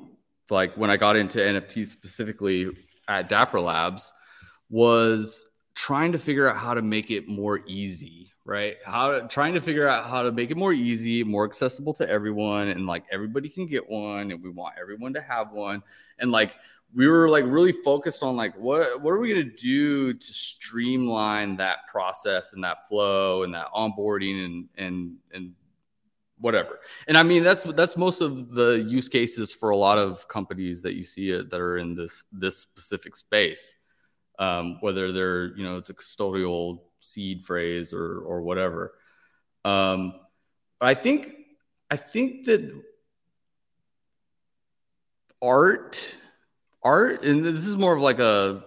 [0.51, 2.69] like, when I got into NFTs specifically
[3.07, 4.13] at Dapper Labs,
[4.69, 8.77] was trying to figure out how to make it more easy right?
[8.83, 12.09] How to, trying to figure out how to make it more easy, more accessible to
[12.09, 15.83] everyone, and like everybody can get one, and we want everyone to have one,
[16.17, 16.57] and like
[16.93, 21.55] we were like really focused on like what what are we gonna do to streamline
[21.57, 25.53] that process and that flow and that onboarding and and and
[26.39, 26.79] whatever.
[27.07, 30.81] And I mean that's that's most of the use cases for a lot of companies
[30.81, 33.75] that you see uh, that are in this this specific space.
[34.39, 38.93] Um, whether they're you know it's a custodial seed phrase or or whatever.
[39.65, 40.13] Um,
[40.81, 41.35] I think
[41.91, 42.71] I think that
[45.41, 46.15] art
[46.81, 48.63] art and this is more of like a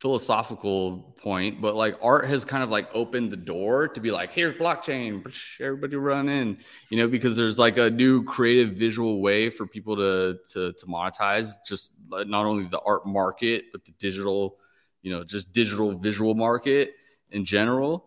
[0.00, 4.32] philosophical point, but like art has kind of like opened the door to be like,
[4.32, 5.24] here's blockchain,
[5.60, 6.58] everybody run in,
[6.90, 10.86] you know, because there's like a new creative visual way for people to to to
[10.86, 14.58] monetize just not only the art market but the digital,
[15.04, 16.94] you know, just digital visual market
[17.30, 18.06] in general.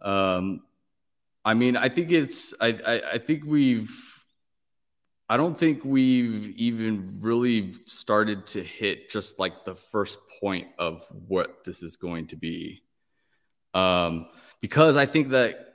[0.00, 0.60] Um,
[1.44, 3.90] I mean, I think it's I, I I think we've
[5.28, 11.02] I don't think we've even really started to hit just like the first point of
[11.28, 12.82] what this is going to be.
[13.72, 14.26] Um,
[14.60, 15.72] because I think that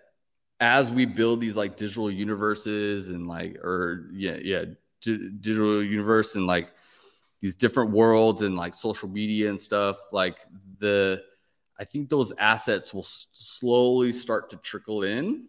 [0.60, 4.66] as we build these like digital universes and like, or yeah, yeah,
[5.02, 6.72] d- digital universe and like
[7.40, 10.38] these different worlds and like social media and stuff, like
[10.80, 11.22] the,
[11.80, 15.48] I think those assets will s- slowly start to trickle in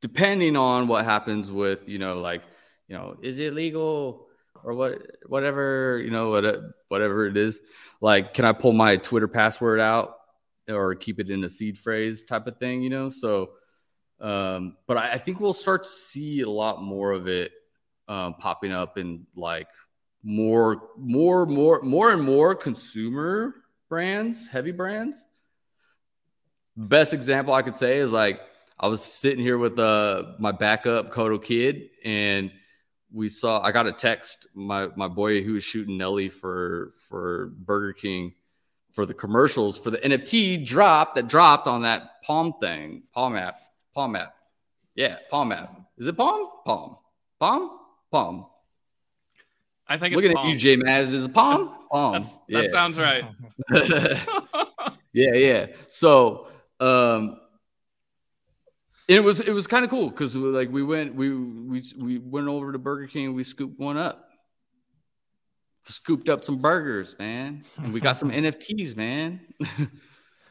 [0.00, 2.42] depending on what happens with you know like
[2.88, 4.26] you know is it legal
[4.62, 7.60] or what whatever you know what, whatever it is.
[8.00, 10.16] Like can i pull my twitter password out
[10.68, 13.08] or keep it in a seed phrase type of thing you know?
[13.08, 13.50] So
[14.20, 17.52] um but i, I think we'll start to see a lot more of it
[18.08, 19.68] um, popping up in like
[20.22, 23.54] more more more more and more consumer
[23.88, 25.24] brands heavy brands
[26.76, 28.40] best example i could say is like
[28.82, 32.50] I was sitting here with uh, my backup Kodo kid, and
[33.12, 33.60] we saw.
[33.60, 34.46] I got a text.
[34.54, 38.32] My my boy who was shooting Nelly for for Burger King
[38.92, 43.60] for the commercials for the NFT drop that dropped on that Palm thing, Palm app,
[43.94, 44.34] Palm app.
[44.94, 45.78] Yeah, Palm app.
[45.98, 46.48] Is it Palm?
[46.64, 46.96] Palm.
[47.38, 47.78] Palm?
[48.10, 48.46] Palm.
[49.90, 51.12] I think it's looking at you, J Maz.
[51.12, 51.74] Is a Palm?
[51.90, 52.24] Palm.
[52.48, 52.62] Yeah.
[52.62, 53.24] That sounds right.
[55.12, 55.66] yeah, yeah.
[55.88, 56.46] So
[56.78, 57.40] um
[59.08, 62.46] it was it was kind of cool because like we went we we we went
[62.46, 64.28] over to Burger King we scooped one up,
[65.86, 69.40] scooped up some burgers, man, and we got some NFTs, man.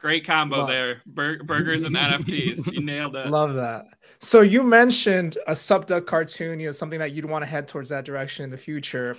[0.02, 2.72] Great combo there, Bur- burgers and NFTs.
[2.72, 3.28] You nailed it.
[3.28, 3.86] Love that.
[4.20, 7.90] So you mentioned a SupDuck cartoon, you know, something that you'd want to head towards
[7.90, 9.18] that direction in the future.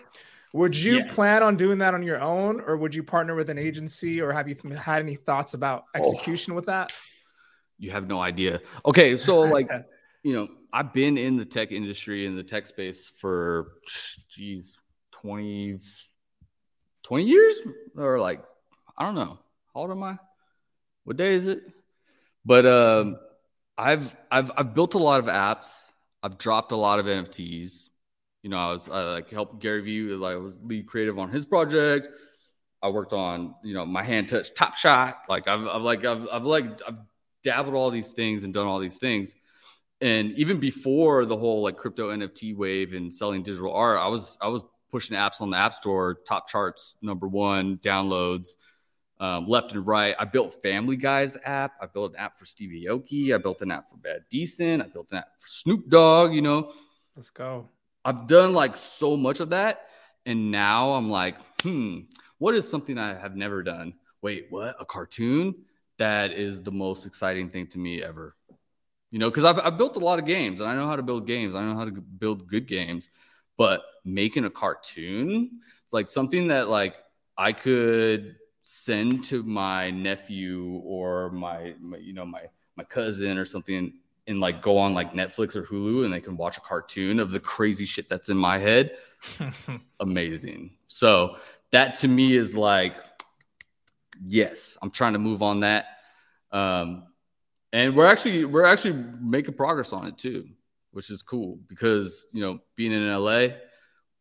[0.52, 1.14] Would you yes.
[1.14, 4.32] plan on doing that on your own, or would you partner with an agency, or
[4.32, 5.98] have you had any thoughts about oh.
[5.98, 6.56] execution oh.
[6.56, 6.92] with that?
[7.78, 8.60] You have no idea.
[8.84, 9.70] Okay, so like,
[10.22, 13.72] you know, I've been in the tech industry in the tech space for
[14.28, 14.74] geez,
[15.12, 15.80] 20
[17.02, 17.60] 20 years
[17.96, 18.42] or like
[18.96, 19.38] I don't know.
[19.74, 20.18] How old am I?
[21.10, 21.64] What day is it?
[22.44, 23.18] But um
[23.76, 25.66] I've I've I've built a lot of apps.
[26.22, 27.88] I've dropped a lot of NFTs.
[28.44, 31.28] You know, I was I like helped Gary Vee, like I was lead creative on
[31.28, 32.06] his project.
[32.80, 35.24] I worked on, you know, my hand touch top shot.
[35.28, 36.98] Like I've, I've like I've, I've like I've
[37.42, 39.34] dabbled all these things and done all these things.
[40.00, 44.38] And even before the whole like crypto NFT wave and selling digital art, I was
[44.40, 48.50] I was pushing apps on the App Store, top charts, number one, downloads,
[49.20, 50.16] um, left and right.
[50.18, 51.74] I built Family Guy's app.
[51.80, 53.34] I built an app for Stevie Aoki.
[53.34, 54.82] I built an app for Bad Decent.
[54.82, 56.34] I built an app for Snoop Dogg.
[56.34, 56.72] You know,
[57.16, 57.68] let's go.
[58.04, 59.86] I've done like so much of that,
[60.26, 62.00] and now I'm like, hmm,
[62.38, 63.94] what is something I have never done?
[64.22, 64.74] Wait, what?
[64.80, 65.54] A cartoon?
[66.00, 68.34] that is the most exciting thing to me ever.
[69.10, 71.02] You know, because I've, I've built a lot of games and I know how to
[71.02, 71.54] build games.
[71.54, 73.10] I know how to build good games,
[73.58, 75.60] but making a cartoon,
[75.92, 76.94] like something that like
[77.36, 78.36] I could
[78.72, 82.42] send to my nephew or my, my you know my
[82.76, 83.92] my cousin or something
[84.28, 87.32] and like go on like Netflix or Hulu and they can watch a cartoon of
[87.32, 88.96] the crazy shit that's in my head.
[90.00, 90.76] Amazing.
[90.86, 91.36] So
[91.72, 92.94] that to me is like
[94.24, 95.86] yes, I'm trying to move on that.
[96.52, 97.08] Um,
[97.72, 100.48] and we're actually we're actually making progress on it too,
[100.92, 103.48] which is cool because you know being in LA,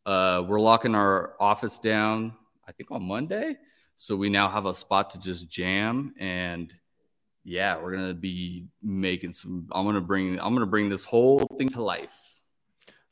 [0.08, 2.34] uh, we're locking our office down.
[2.68, 3.58] I think on Monday,
[4.02, 6.74] so we now have a spot to just jam and
[7.44, 9.68] yeah, we're gonna be making some.
[9.74, 12.16] I'm gonna bring I'm gonna bring this whole thing to life.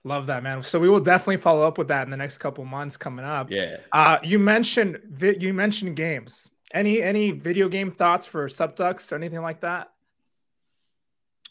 [0.05, 0.63] Love that, man.
[0.63, 3.51] So we will definitely follow up with that in the next couple months coming up.
[3.51, 3.77] Yeah.
[3.91, 6.51] Uh, you mentioned you mentioned games.
[6.73, 9.91] Any any video game thoughts for SupDucks or anything like that?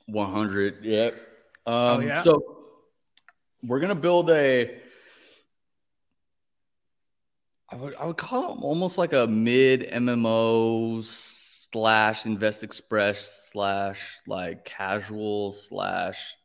[0.06, 0.82] 100.
[0.82, 1.14] Yep.
[1.66, 2.22] Um, oh, yeah?
[2.22, 2.40] So
[3.62, 4.80] we're gonna build a.
[7.68, 14.18] I would I would call it almost like a mid MMO slash Invest Express slash
[14.26, 16.36] like casual slash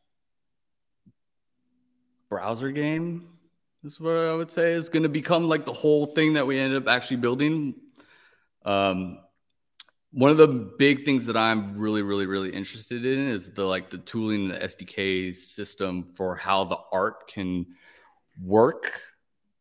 [2.28, 3.28] browser game.
[3.82, 6.46] This Is what I would say is going to become like the whole thing that
[6.46, 7.74] we ended up actually building.
[8.64, 9.18] Um,
[10.12, 13.90] one of the big things that I'm really, really, really interested in is the like
[13.90, 17.66] the tooling, the SDK system for how the art can
[18.40, 19.02] work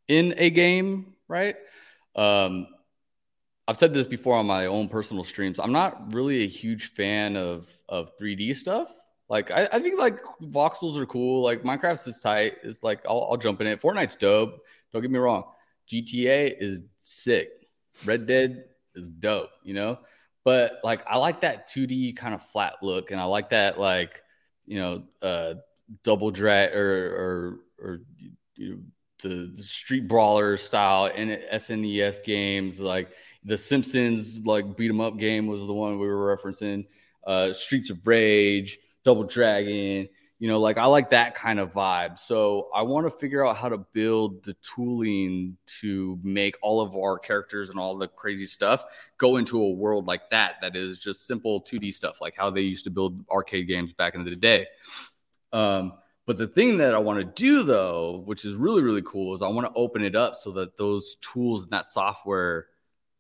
[0.08, 1.56] in a game, right?
[2.16, 2.68] Um,
[3.68, 5.60] I've said this before on my own personal streams.
[5.60, 8.94] I'm not really a huge fan of of 3D stuff.
[9.30, 11.42] Like I, I think like voxels are cool.
[11.42, 12.56] Like Minecraft's is tight.
[12.64, 13.82] It's like I'll, I'll jump in it.
[13.82, 14.66] Fortnite's dope.
[14.92, 15.46] Don't get me wrong.
[15.90, 17.50] GTA is sick.
[18.04, 19.52] Red Dead is dope.
[19.64, 20.00] You know,
[20.44, 24.22] but like I like that 2D kind of flat look, and I like that like
[24.66, 25.54] you know uh
[26.04, 28.02] double drag or or or
[28.56, 28.80] you know,
[29.22, 33.12] the, street brawler style and SNES games like
[33.44, 36.86] the Simpsons like beat 'em up game was the one we were referencing.
[37.26, 40.10] Uh, Streets of Rage, Double Dragon,
[40.42, 42.18] you know, like I like that kind of vibe.
[42.18, 46.96] So I want to figure out how to build the tooling to make all of
[46.96, 48.84] our characters and all the crazy stuff
[49.20, 52.62] go into a world like that, that is just simple 2D stuff, like how they
[52.62, 54.66] used to build arcade games back in the day.
[55.54, 55.94] Um,
[56.28, 59.42] but the thing that I want to do though, which is really, really cool, is
[59.42, 62.68] I want to open it up so that those tools and that software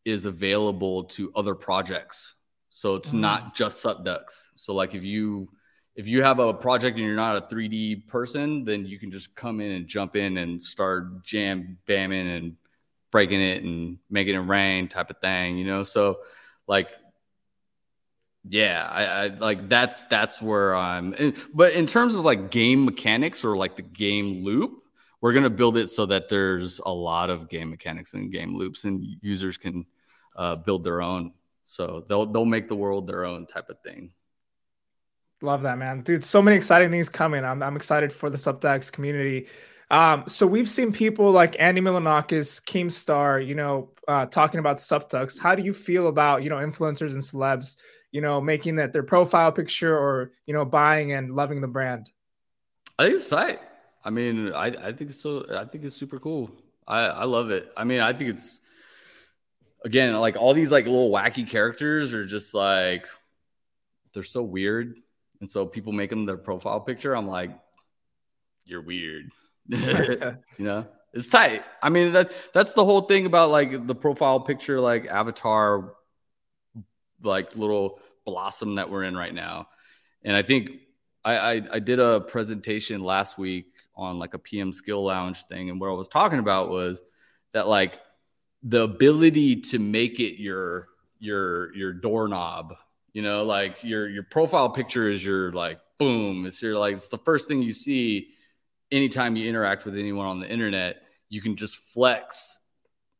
[0.05, 2.35] is available to other projects.
[2.69, 3.19] So it's mm.
[3.19, 4.49] not just SupDucks.
[4.55, 5.49] So like if you
[5.95, 9.35] if you have a project and you're not a 3D person, then you can just
[9.35, 12.55] come in and jump in and start jam bamming and
[13.11, 15.83] breaking it and making it rain type of thing, you know?
[15.83, 16.19] So
[16.65, 16.89] like
[18.47, 23.43] yeah, I, I like that's that's where I'm but in terms of like game mechanics
[23.43, 24.83] or like the game loop,
[25.21, 28.83] we're gonna build it so that there's a lot of game mechanics and game loops
[28.83, 29.85] and users can
[30.35, 31.33] uh, build their own.
[31.65, 34.11] So they'll they'll make the world their own type of thing.
[35.43, 36.01] Love that, man.
[36.01, 37.43] Dude, so many exciting things coming.
[37.43, 39.47] I'm, I'm excited for the SupDucks community.
[39.89, 45.39] Um, so we've seen people like Andy Milonakis, Keemstar, you know, uh, talking about SupDucks.
[45.39, 47.75] How do you feel about, you know, influencers and celebs,
[48.11, 52.09] you know, making that their profile picture or, you know, buying and loving the brand?
[52.99, 53.59] I think it's tight.
[54.03, 56.51] I mean, I, I think it's so, I think it's super cool.
[56.87, 57.71] I, I love it.
[57.77, 58.59] I mean, I think it's,
[59.85, 63.05] again, like all these like little wacky characters are just like,
[64.13, 64.97] they're so weird
[65.39, 67.15] and so people make them their profile picture.
[67.15, 67.51] I'm like,
[68.65, 69.31] you're weird.
[69.67, 71.63] you know, it's tight.
[71.81, 75.93] I mean, that that's the whole thing about like the profile picture, like avatar,
[77.23, 79.67] like little blossom that we're in right now.
[80.23, 80.79] And I think
[81.23, 85.69] I, I, I did a presentation last week on like a PM skill lounge thing.
[85.69, 87.01] And what I was talking about was
[87.53, 87.99] that like
[88.63, 90.87] the ability to make it your
[91.19, 92.75] your your doorknob
[93.13, 96.45] you know, like your your profile picture is your like boom.
[96.45, 98.29] It's your like it's the first thing you see
[98.91, 101.03] anytime you interact with anyone on the internet.
[101.29, 102.59] You can just flex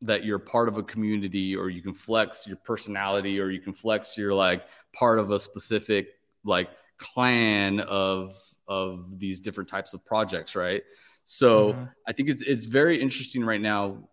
[0.02, 3.72] that you're part of a community, or you can flex your personality, or you can
[3.72, 6.08] flex your like part of a specific
[6.44, 8.36] like clan of
[8.68, 10.82] of these different types of projects, right?
[11.24, 11.84] So mm-hmm.
[12.06, 14.08] I think it's it's very interesting right now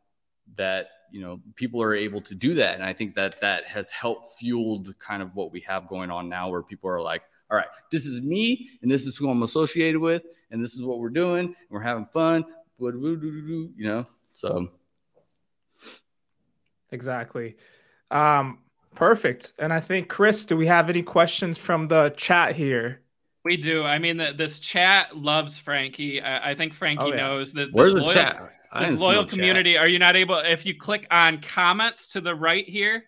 [0.55, 3.89] that you know people are able to do that and i think that that has
[3.89, 7.57] helped fueled kind of what we have going on now where people are like all
[7.57, 10.99] right this is me and this is who i'm associated with and this is what
[10.99, 12.43] we're doing and we're having fun
[13.75, 14.69] you know so
[16.91, 17.55] exactly
[18.11, 18.59] um
[18.95, 23.01] perfect and i think chris do we have any questions from the chat here
[23.45, 23.83] we do.
[23.83, 26.21] I mean, the, this chat loves Franky.
[26.21, 27.15] I, I think Franky oh, yeah.
[27.15, 27.69] knows that.
[27.71, 28.51] Where's the chat?
[28.79, 29.73] this loyal community.
[29.73, 29.81] Chat.
[29.81, 30.37] Are you not able?
[30.37, 33.05] If you click on comments to the right here.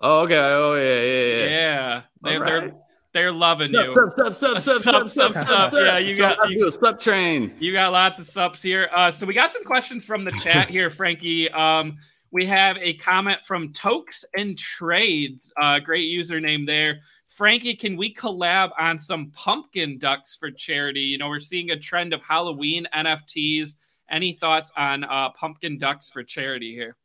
[0.00, 0.38] Oh, okay.
[0.38, 1.46] Oh, yeah, yeah, yeah.
[1.46, 2.46] Yeah, they, right.
[2.48, 2.74] they're
[3.12, 3.94] they're loving sup, you.
[3.94, 7.54] Sup, sup, sup, sup, sup, sup, sup, sup, Yeah, you got you, a sup train.
[7.58, 8.90] You got lots of subs here.
[8.94, 11.48] Uh, so we got some questions from the chat here, Franky.
[11.50, 11.96] Um,
[12.30, 15.52] we have a comment from Tokes and Trades.
[15.56, 17.00] Uh, great username there.
[17.28, 21.00] Franky, can we collab on some pumpkin ducks for charity?
[21.00, 23.76] You know, we're seeing a trend of Halloween NFTs
[24.08, 26.96] any thoughts on uh, pumpkin ducks for charity here?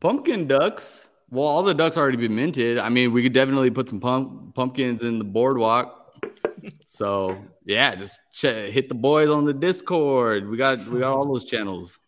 [0.00, 1.08] Pumpkin ducks.
[1.30, 2.78] Well, all the ducks already been minted.
[2.78, 6.20] I mean, we could definitely put some pump, pumpkins in the boardwalk.
[6.84, 10.48] so yeah, just ch- hit the boys on the Discord.
[10.48, 11.98] We got we got all those channels.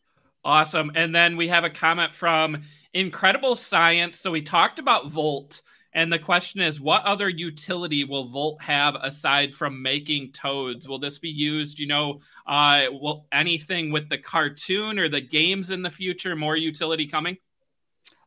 [0.48, 0.90] Awesome.
[0.94, 2.62] And then we have a comment from
[2.94, 4.18] Incredible Science.
[4.18, 5.60] So we talked about Volt
[5.92, 10.88] and the question is, what other utility will Volt have aside from making toads?
[10.88, 15.70] Will this be used, you know, uh, will anything with the cartoon or the games
[15.70, 16.34] in the future?
[16.34, 17.36] More utility coming?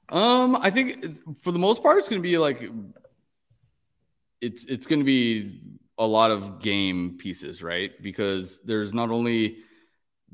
[0.10, 2.70] Um, I think for the most part, it's going to be like
[4.42, 7.92] it's it's going to be a lot of game pieces, right?
[8.04, 9.58] Because there's not only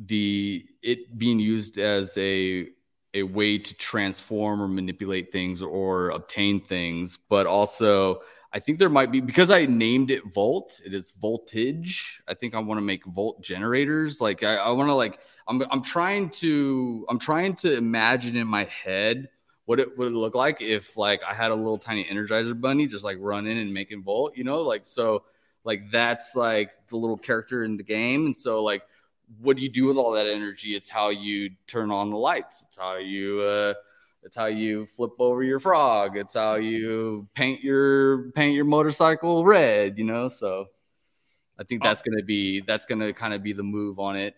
[0.06, 2.68] the it being used as a
[3.14, 8.22] a way to transform or manipulate things or obtain things, but also
[8.54, 10.80] I think there might be because I named it volt.
[10.86, 12.22] It is voltage.
[12.28, 14.22] I think I want to make volt generators.
[14.22, 18.48] Like I, I want to like I'm I'm trying to I'm trying to imagine in
[18.48, 19.30] my head
[19.66, 23.04] what it would look like if like I had a little tiny Energizer bunny just
[23.04, 24.38] like running and making volt.
[24.38, 25.24] You know, like so
[25.66, 28.84] like that's like the little character in the game, and so like
[29.40, 30.76] what do you do with all that energy?
[30.76, 32.64] It's how you turn on the lights.
[32.66, 33.74] It's how you uh,
[34.24, 36.18] it's how you flip over your frog.
[36.18, 40.28] It's how you paint your paint your motorcycle red, you know?
[40.28, 40.68] So
[41.60, 44.36] I think that's going to be that's to kind of be the move on it.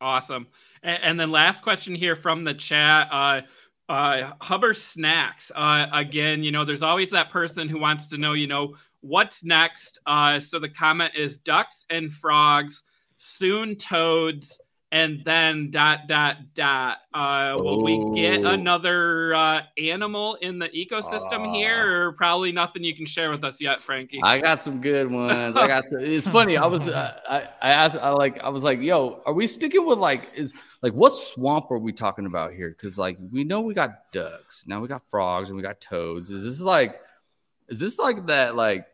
[0.00, 0.48] Awesome.
[0.82, 3.42] And, and, then last question here from the chat uh
[3.88, 5.52] uh Hubbard Snacks.
[5.54, 9.44] Uh again, you know, there's always that person who wants to know, you know, what's
[9.44, 9.98] next.
[10.06, 12.82] Uh so the comment is ducks and frogs,
[13.24, 14.60] soon toads
[14.92, 16.98] and then dot dot dot.
[17.12, 22.84] Uh, will we get another uh, animal in the ecosystem uh, here, or probably nothing
[22.84, 24.20] you can share with us yet, Franky?
[24.22, 25.56] I got some good ones.
[25.56, 26.00] I got some.
[26.00, 26.56] It's funny.
[26.56, 29.84] I was uh, I I asked I like I was like, yo, are we sticking
[29.84, 32.68] with like is like what swamp are we talking about here?
[32.68, 36.30] Because like we know we got ducks, now we got frogs, and we got toads.
[36.30, 37.00] Is this like
[37.68, 38.86] is this like that like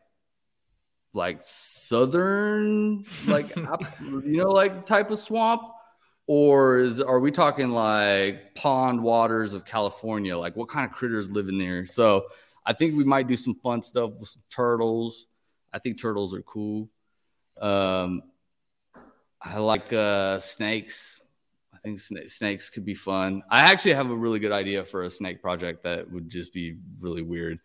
[1.12, 3.54] like southern like
[4.00, 5.62] you know like type of swamp?
[6.32, 10.38] or is are we talking like pond waters of California?
[10.38, 11.86] Like what kind of critters live in there?
[11.86, 12.26] So
[12.64, 15.26] I think we might do some fun stuff with some turtles.
[15.72, 16.88] I think turtles are cool.
[17.60, 18.22] Um,
[19.42, 21.20] I like uh, snakes.
[21.74, 23.42] I think sna- snakes could be fun.
[23.50, 26.76] I actually have a really good idea for a snake project that would just be
[27.00, 27.58] really weird.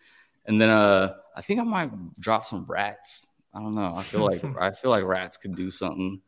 [0.47, 3.29] And then uh, I think I might drop some rats.
[3.55, 3.95] I don't know.
[3.95, 6.21] I feel like I feel like rats could do something.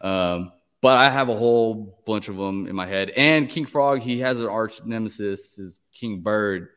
[0.00, 3.10] Um, but I have a whole bunch of them in my head.
[3.10, 6.68] And King Frog, he has an arch nemesis, is King Bird.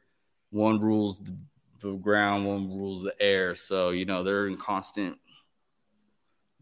[0.50, 1.38] One rules the,
[1.80, 3.54] the ground, one rules the air.
[3.54, 5.18] So, you know, they're in constant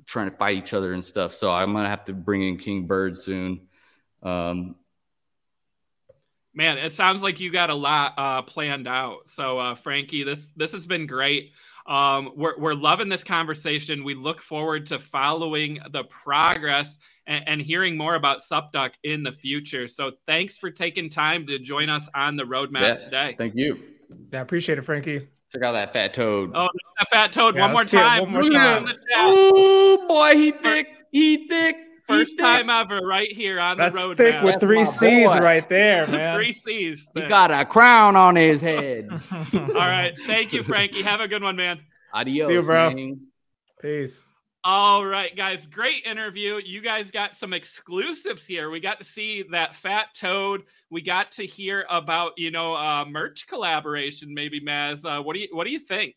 [0.06, 1.34] trying to fight each other and stuff.
[1.34, 3.68] So I'm gonna have to bring in King Bird soon.
[4.22, 4.76] Um,
[6.54, 9.30] Man, it sounds like you got a lot uh, planned out.
[9.30, 11.54] So, uh, Franky, this this has been great.
[11.90, 14.04] Um, we're we're loving this conversation.
[14.04, 19.32] We look forward to following the progress and, and hearing more about SupDuck in the
[19.32, 19.88] future.
[19.88, 23.36] So thanks for taking time to join us on the roadmap yeah, today.
[23.40, 23.80] Thank you.
[24.32, 25.28] Yeah, appreciate it, Franky.
[25.52, 26.52] Check out that fat toad.
[26.54, 26.70] Oh,
[27.00, 27.56] that fat toad.
[27.56, 28.32] Yeah, one more time.
[28.32, 28.88] One more time.
[29.16, 30.90] Oh boy, he thick.
[31.12, 31.76] He thick.
[32.10, 34.18] First time ever, right here on That's the road.
[34.18, 35.40] Thick with three C's boy.
[35.40, 36.36] right there, man.
[36.36, 37.08] three C's.
[37.14, 39.08] He got a crown on his head.
[39.54, 40.14] All right.
[40.22, 41.04] Thank you, Franky.
[41.04, 41.80] Have a good one, man.
[42.14, 42.48] Adios.
[42.48, 42.90] See you, bro.
[42.92, 43.22] Man.
[43.82, 44.26] Peace.
[44.66, 46.60] All right, guys, great interview.
[46.64, 48.70] You guys got some exclusives here.
[48.70, 50.64] We got to see that fat toad.
[50.92, 54.34] We got to hear about, you know, uh, merch collaboration.
[54.34, 55.06] Maybe Maz.
[55.06, 56.16] Uh, what do you What do you think?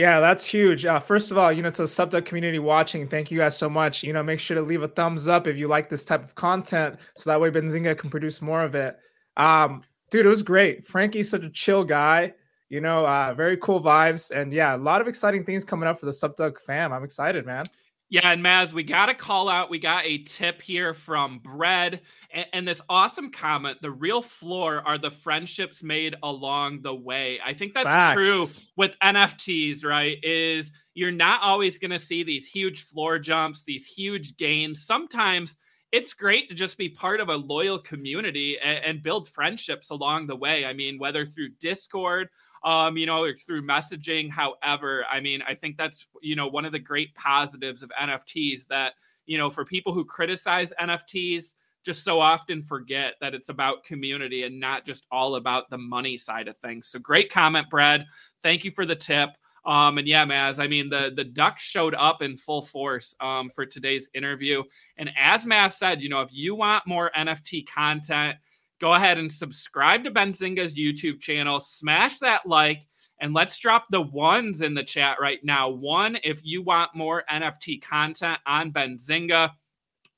[0.00, 0.86] Yeah, that's huge.
[0.86, 3.68] Uh, first of all, you know, to the SupDuck community watching, thank you guys so
[3.68, 4.02] much.
[4.02, 6.34] You know, make sure to leave a thumbs up if you like this type of
[6.34, 8.96] content, so that way Benzinga can produce more of it.
[9.36, 10.86] Um, dude, it was great.
[10.86, 12.32] Franky's such a chill guy
[12.70, 14.30] you know, uh, very cool vibes.
[14.30, 16.92] And yeah, a lot of exciting things coming up for the SupDuck fam.
[16.92, 17.64] I'm excited, man.
[18.10, 19.70] Yeah, and Maz, we got a call out.
[19.70, 22.00] We got a tip here from Bread
[22.32, 23.78] and, and, this awesome comment.
[23.82, 27.38] The real floor are the friendships made along the way.
[27.44, 28.16] I think that's Facts.
[28.16, 28.46] true
[28.76, 30.18] with NFTs, right?
[30.24, 34.84] Is you're not always going to see these huge floor jumps, these huge gains.
[34.84, 35.56] Sometimes
[35.92, 40.26] it's great to just be part of a loyal community and, and build friendships along
[40.26, 40.64] the way.
[40.64, 42.28] I mean, whether through Discord
[42.62, 44.30] um, you know, through messaging.
[44.30, 48.66] However, I mean, I think that's, you know, one of the great positives of NFTs
[48.68, 48.94] that,
[49.26, 51.54] you know, for people who criticize NFTs,
[51.84, 56.18] just so often forget that it's about community and not just all about the money
[56.18, 56.88] side of things.
[56.88, 58.04] So great comment, Brad.
[58.42, 59.30] Thank you for the tip.
[59.64, 63.50] Um, and yeah, Maz, I mean, the the Ducks showed up in full force um,
[63.50, 64.62] for today's interview.
[64.96, 68.36] And as Maz said, you know, if you want more NFT content,
[68.80, 72.86] go ahead and subscribe to Benzinga's YouTube channel, smash that like,
[73.20, 75.68] and let's drop the ones in the chat right now.
[75.68, 79.52] One, if you want more NFT content on Benzinga.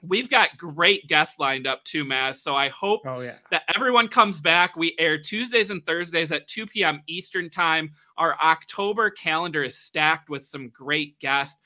[0.05, 2.37] We've got great guests lined up too, Maz.
[2.37, 3.37] So I hope oh, yeah.
[3.53, 4.77] that everyone comes back.
[4.77, 7.03] We air Tuesdays and Thursdays at 2 p.m.
[7.07, 7.93] Eastern Time.
[8.19, 11.57] Our October calendar is stacked with some great guests.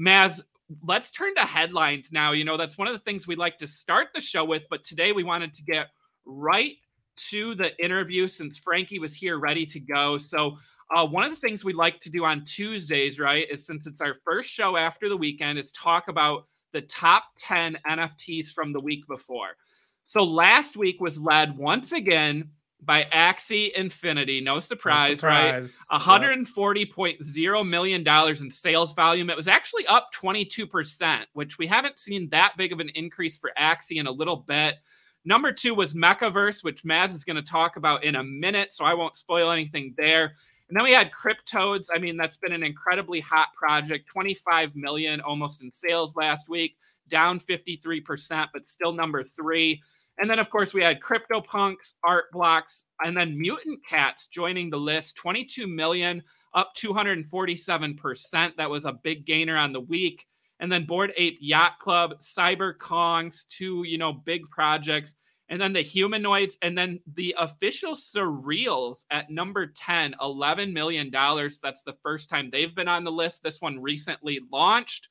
[0.00, 0.40] Maz,
[0.82, 2.32] let's turn to headlines now.
[2.32, 4.84] You know, that's one of the things we like to start the show with, but
[4.84, 5.88] today we wanted to get
[6.24, 6.76] right
[7.30, 10.18] to the interview since Franky was here ready to go.
[10.18, 10.58] So,
[10.94, 14.00] uh, one of the things we like to do on Tuesdays, right, is since it's
[14.00, 18.80] our first show after the weekend, is talk about the top 10 NFTs from the
[18.80, 19.56] week before.
[20.04, 22.50] So last week was led once again
[22.84, 24.40] by Axie Infinity.
[24.40, 25.84] No surprise, no surprise.
[25.90, 26.00] right?
[26.00, 29.30] $140.0 million in sales volume.
[29.30, 33.52] It was actually up 22%, which we haven't seen that big of an increase for
[33.58, 34.76] Axie in a little bit.
[35.24, 38.84] Number two was Mechaverse, which Maz is going to talk about in a minute, so
[38.84, 40.34] I won't spoil anything there.
[40.68, 41.88] And then we had CrypToadz.
[41.94, 44.08] I mean, that's been an incredibly hot project.
[44.08, 46.76] 25 million almost in sales last week,
[47.08, 49.82] down 53%, but still number three.
[50.18, 54.78] And then, of course, we had CryptoPunks, Art Blocks, and then Mutant Cats joining the
[54.78, 55.16] list.
[55.16, 56.22] 22 million,
[56.54, 58.56] up 247%.
[58.56, 60.26] That was a big gainer on the week.
[60.62, 65.16] And then Bored Ape Yacht Club, CyberKongz, two, you know, big projects.
[65.48, 71.10] And then the humanoids, and then the official surreals at number 10, $11 million.
[71.10, 73.42] That's the first time they've been on the list.
[73.42, 75.08] This one recently launched.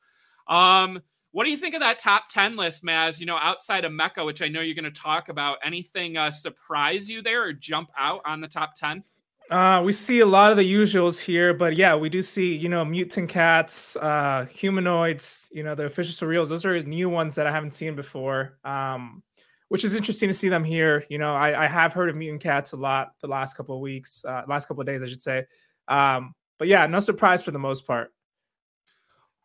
[0.47, 3.20] Um, what do you think of that top 10 list, Maz?
[3.20, 6.32] You know, outside of Mecha, which I know you're going to talk about, anything uh,
[6.32, 9.04] surprise you there or jump out on the top 10?
[9.52, 12.70] Uh, we see a lot of the usuals here, but yeah, we do see, you
[12.70, 16.47] know, mutant cats, uh, humanoids, you know, the official surreals.
[16.47, 19.24] Those are new ones that I haven't seen before, um,
[19.68, 21.06] which is interesting to see them here.
[21.10, 23.82] You know, I, I have heard of mutant cats a lot the last couple of
[23.82, 25.43] weeks, uh, last couple of days, I should say.
[25.89, 28.14] Um, but yeah, no surprise for the most part.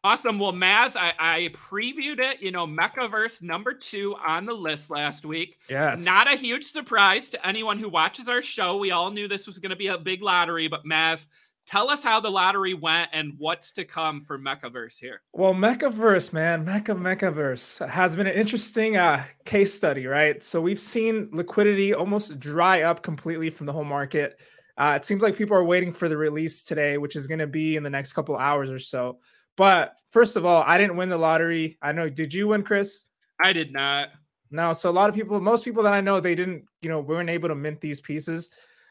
[0.07, 0.39] Awesome.
[0.39, 2.41] Well, Maz, I, I, previewed it.
[2.41, 5.59] You know, Mechaverse number two on the list last week.
[5.69, 6.05] Yes.
[6.05, 8.77] Not a huge surprise to anyone who watches our show.
[8.77, 11.27] We all knew this was going to be a big lottery, but Maz,
[11.67, 15.23] tell us how the lottery went and what's to come for Mechaverse here.
[15.33, 20.41] Well, Mechaverse, man, Mecha Mechaverse has been an interesting uh, case study, right?
[20.45, 24.39] So we've seen liquidity almost dry up completely from the whole market.
[24.79, 27.49] Uh, it seems like people are waiting for the release today, which is going to
[27.49, 29.19] be in the next couple hours or so.
[29.57, 31.79] But first of all, I didn't win the lottery.
[31.83, 32.09] I know.
[32.09, 33.05] Did you win, Chris?
[33.43, 34.09] I did not.
[34.51, 34.73] No.
[34.73, 36.65] So a lot of people, most people that I know, they didn't.
[36.83, 38.51] You know, weren't able to mint these pieces.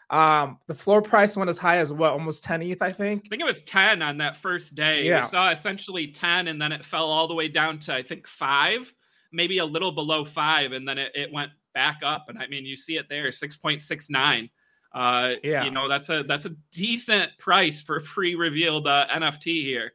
[0.10, 3.24] Um, the floor price went as high as what, almost 10 ETH, I think.
[3.26, 5.04] I think it was 10 on that first day.
[5.04, 5.22] Yeah.
[5.22, 8.28] We saw essentially 10, and then it fell all the way down to I think
[8.28, 8.94] five,
[9.32, 12.26] maybe a little below five, and then it, it went back up.
[12.30, 14.50] And I mean, you see it there, 6.69.
[14.94, 19.92] Uh, yeah, you know that's a that's a decent price for pre-revealed uh, NFT here.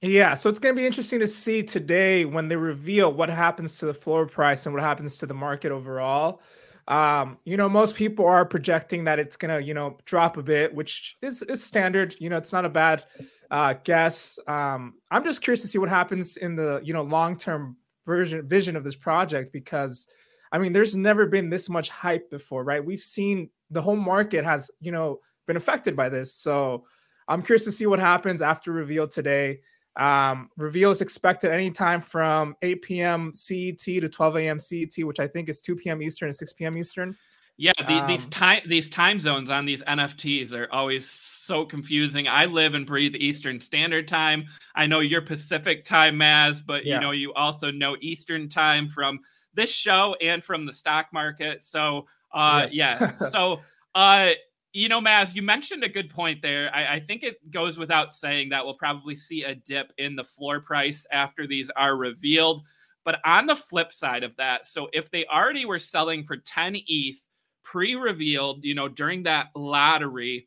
[0.00, 3.78] Yeah, so it's going to be interesting to see today when they reveal what happens
[3.78, 6.40] to the floor price and what happens to the market overall.
[6.86, 10.42] Um, you know, most people are projecting that it's going to, you know, drop a
[10.42, 12.14] bit, which is is standard.
[12.20, 13.04] You know, it's not a bad
[13.50, 14.38] uh, guess.
[14.46, 17.76] Um, I'm just curious to see what happens in the, you know, long term
[18.06, 20.06] version vision of this project because,
[20.52, 22.84] I mean, there's never been this much hype before, right?
[22.84, 26.34] We've seen the whole market has, you know, been affected by this.
[26.34, 26.84] So
[27.26, 29.60] I'm curious to see what happens after reveal today.
[29.98, 33.32] Um, reveal is expected anytime from 8 p.m.
[33.34, 34.60] CET to 12 a.m.
[34.60, 36.00] CET, which I think is 2 p.m.
[36.00, 36.78] Eastern and 6 p.m.
[36.78, 37.16] Eastern.
[37.56, 42.28] Yeah, the, um, these time these time zones on these NFTs are always so confusing.
[42.28, 44.46] I live and breathe Eastern Standard Time.
[44.76, 46.94] I know you're Pacific Time, Maz, but yeah.
[46.94, 49.18] you know you also know Eastern Time from
[49.54, 51.64] this show and from the stock market.
[51.64, 53.00] So, uh, yes.
[53.00, 53.60] yeah, so
[53.96, 54.30] uh,
[54.72, 56.70] you know, Maz, you mentioned a good point there.
[56.74, 60.24] I, I, think it goes without saying that we'll probably see a dip in the
[60.24, 62.62] floor price after these are revealed.
[63.04, 66.76] But on the flip side of that, so if they already were selling for 10
[66.86, 67.26] ETH
[67.62, 70.46] pre revealed, you know, during that lottery,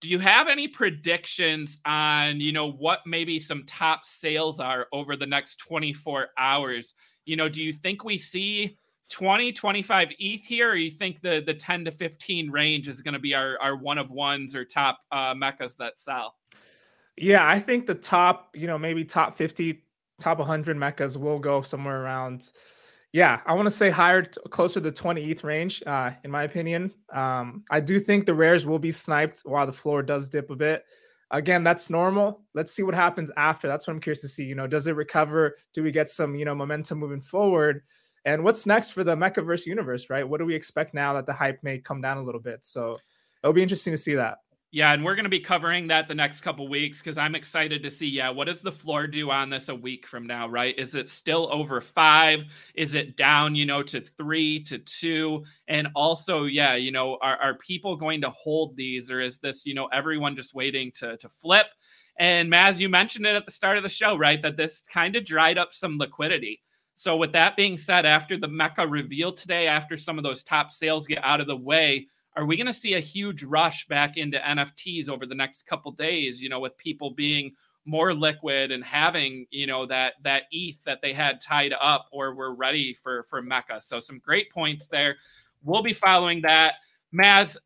[0.00, 5.16] do you have any predictions on, you know, what maybe some top sales are over
[5.16, 6.94] the next 24 hours?
[7.26, 8.78] You know, do you think we see
[9.08, 13.14] 20 25 eth here or you think the the 10 to 15 range is going
[13.14, 16.34] to be our our one of ones or top uh mechas that sell?
[17.16, 19.84] Yeah i think the top you know maybe top 50
[20.20, 22.50] top 100 mechas will go somewhere around
[23.12, 26.92] yeah i want to say higher closer to 20 eth range uh in my opinion.
[27.12, 30.56] Um i do think the rares will be sniped while the floor does dip a
[30.56, 30.84] bit.
[31.30, 32.42] Again that's normal.
[32.54, 33.68] Let's see what happens after.
[33.68, 35.58] That's what i'm curious to see you know does it recover?
[35.74, 37.82] Do we get some you know momentum moving forward
[38.26, 40.28] and what's next for the Mechaverse universe, right?
[40.28, 42.64] What do we expect now that the hype may come down a little bit?
[42.64, 42.98] So
[43.42, 44.38] it'll be interesting to see that.
[44.72, 47.84] Yeah, and we're going to be covering that the next couple weeks because I'm excited
[47.84, 48.08] to see.
[48.08, 50.48] Yeah, what does the floor do on this a week from now?
[50.48, 50.76] Right?
[50.76, 52.44] Is it still over five?
[52.74, 55.44] Is it down, you know, to three to two?
[55.68, 59.64] And also, yeah, you know, are, are people going to hold these, or is this,
[59.64, 61.68] you know, everyone just waiting to to flip?
[62.18, 64.42] And Maz, you mentioned it at the start of the show, right?
[64.42, 66.60] That this kind of dried up some liquidity.
[66.98, 70.72] So, with that being said, after the Mecha reveal today, after some of those top
[70.72, 74.16] sales get out of the way, are we going to see a huge rush back
[74.16, 76.40] into NFTs over the next couple days?
[76.40, 77.52] You know, with people being
[77.84, 82.34] more liquid and having you know that that ETH that they had tied up or
[82.34, 83.82] were ready for for Mecha.
[83.82, 85.16] So some great points there.
[85.62, 86.76] We'll be following that.
[87.14, 87.58] Maz,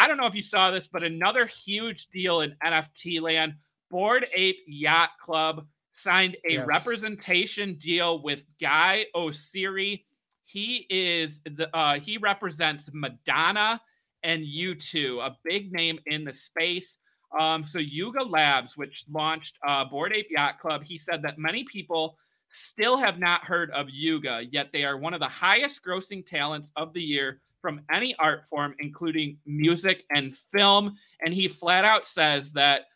[0.00, 3.54] I don't know if you saw this, but another huge deal in NFT land.
[3.90, 5.66] Bored Ape Yacht Club
[5.98, 6.66] signed a yes.
[6.66, 10.04] representation deal with Guy Oseary.
[10.44, 13.80] He is the uh, he represents Madonna
[14.22, 16.98] and U2, a big name in the space.
[17.38, 21.64] Um, so Yuga Labs, which launched uh, Bored Ape Yacht Club, he said that many
[21.64, 22.16] people
[22.48, 26.72] still have not heard of Yuga, yet they are one of the highest grossing talents
[26.76, 30.96] of the year from any art form, including music and film.
[31.20, 32.86] And he flat out says that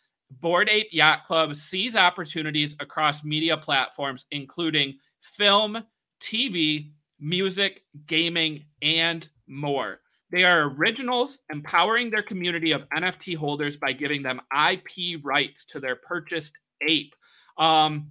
[0.41, 5.83] Bored Ape Yacht Club sees opportunities across media platforms, including film,
[6.21, 10.01] TV, music, gaming, and more.
[10.31, 15.81] They are originals, empowering their community of NFT holders by giving them IP rights to
[15.81, 16.55] their purchased
[16.89, 17.15] ape.
[17.59, 18.09] Um,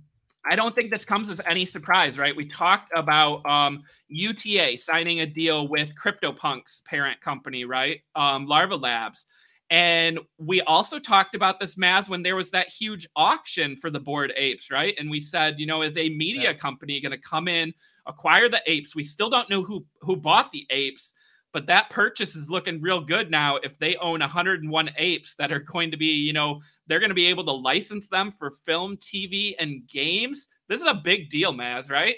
[0.50, 2.36] I don't think this comes as any surprise, right?
[2.36, 8.02] We talked about um, UTA signing a deal with CryptoPunk's parent company, right?
[8.16, 9.26] Um, Larva Labs.
[9.72, 14.02] And we also talked about this, Maz, when there was that huge auction for the
[14.02, 14.94] Bored apes, right?
[15.00, 16.54] And we said, you know, is a media yeah.
[16.54, 17.74] company going to come in,
[18.06, 18.96] acquire the apes?
[18.96, 21.14] We still don't know who who bought the apes,
[21.54, 25.60] but that purchase is looking real good now if they own 101 apes that are
[25.60, 28.98] going to be you know they're going to be able to license them for film
[28.98, 32.16] tv and games this is a big deal maz right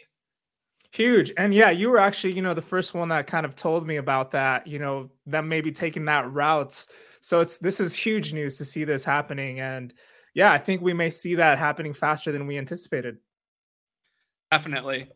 [0.91, 3.87] huge and yeah you were actually you know the first one that kind of told
[3.87, 6.85] me about that you know them maybe taking that route
[7.23, 9.93] so it's this is huge news to see this happening and
[10.33, 13.17] yeah i think we may see that happening faster than we anticipated
[14.51, 15.07] definitely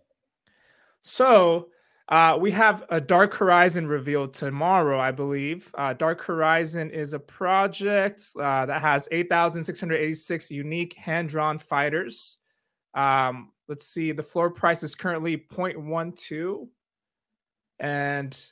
[1.02, 1.68] so
[2.10, 5.74] uh, we have a Dark Horizon revealed tomorrow, I believe.
[5.78, 12.38] Uh, Dark Horizon is a project uh, that has 8,686 unique hand drawn fighters.
[12.94, 16.70] Um, let's see, the floor price is currently 0.12.
[17.80, 18.52] And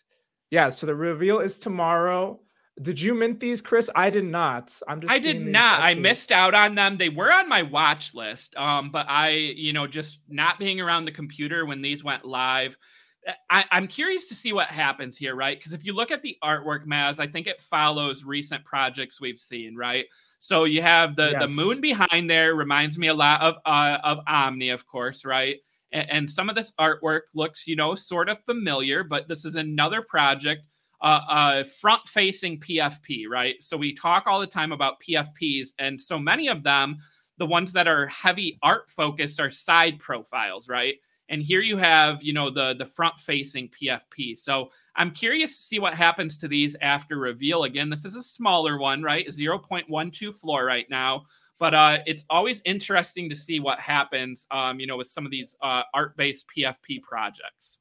[0.51, 2.41] yeah, so the reveal is tomorrow.
[2.82, 3.89] Did you mint these, Chris?
[3.95, 4.78] I did not.
[4.88, 5.11] I'm just.
[5.11, 5.80] I did not.
[5.80, 5.99] Actually.
[5.99, 6.97] I missed out on them.
[6.97, 8.55] They were on my watch list.
[8.55, 12.78] Um, but I, you know, just not being around the computer when these went live.
[13.49, 15.57] I, am curious to see what happens here, right?
[15.57, 19.39] Because if you look at the artwork, Maz, I think it follows recent projects we've
[19.39, 20.05] seen, right?
[20.39, 21.41] So you have the yes.
[21.41, 25.57] the moon behind there, reminds me a lot of uh, of Omni, of course, right?
[25.91, 29.55] And, and, some of this artwork looks, you know, sort of familiar, but this is
[29.55, 30.63] another project,
[31.01, 33.55] uh, front facing PFP, right?
[33.61, 36.97] So we talk all the time about PFPs, and so many of them,
[37.37, 40.95] the ones that are heavy art focused, are side profiles, right?
[41.29, 45.63] and here you have you know the the front facing pfp so i'm curious to
[45.63, 47.63] see what happens to these after reveal.
[47.63, 49.27] Again this is a smaller one right?
[49.27, 51.23] 0.12 floor right now.
[51.57, 55.31] But uh, it's always interesting to see what happens um, you know with some of
[55.31, 57.79] these uh, art-based pfp projects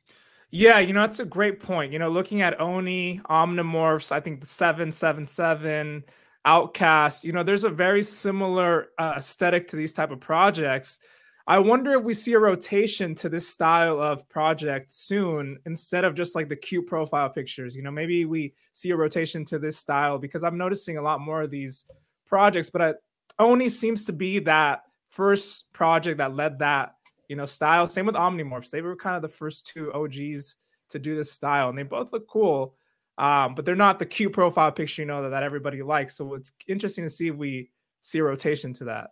[0.55, 1.92] yeah, you know, that's a great point.
[1.92, 6.05] You know, looking at Oni, Omnimorphs, I think the 777,
[6.44, 11.00] Outcast, you know, there's a very similar uh, aesthetic to these type of projects.
[11.44, 16.14] I wonder if we see a rotation to this style of project soon instead of
[16.14, 17.74] just like the cute profile pictures.
[17.74, 21.20] You know, maybe we see a rotation to this style because I'm noticing a lot
[21.20, 21.84] more of these
[22.28, 22.96] projects, but it
[23.40, 26.94] only seems to be that first project that led that,
[27.35, 27.91] you know, style.
[27.91, 28.70] Same with Omnimorphs.
[28.70, 30.55] They were kind of the first two OGs
[30.91, 32.76] to do this style and they both look cool.
[33.18, 36.16] Um, but they're not the cute profile picture, you know, that, that everybody likes.
[36.16, 37.72] So it's interesting to see if we
[38.03, 39.11] see a rotation to that.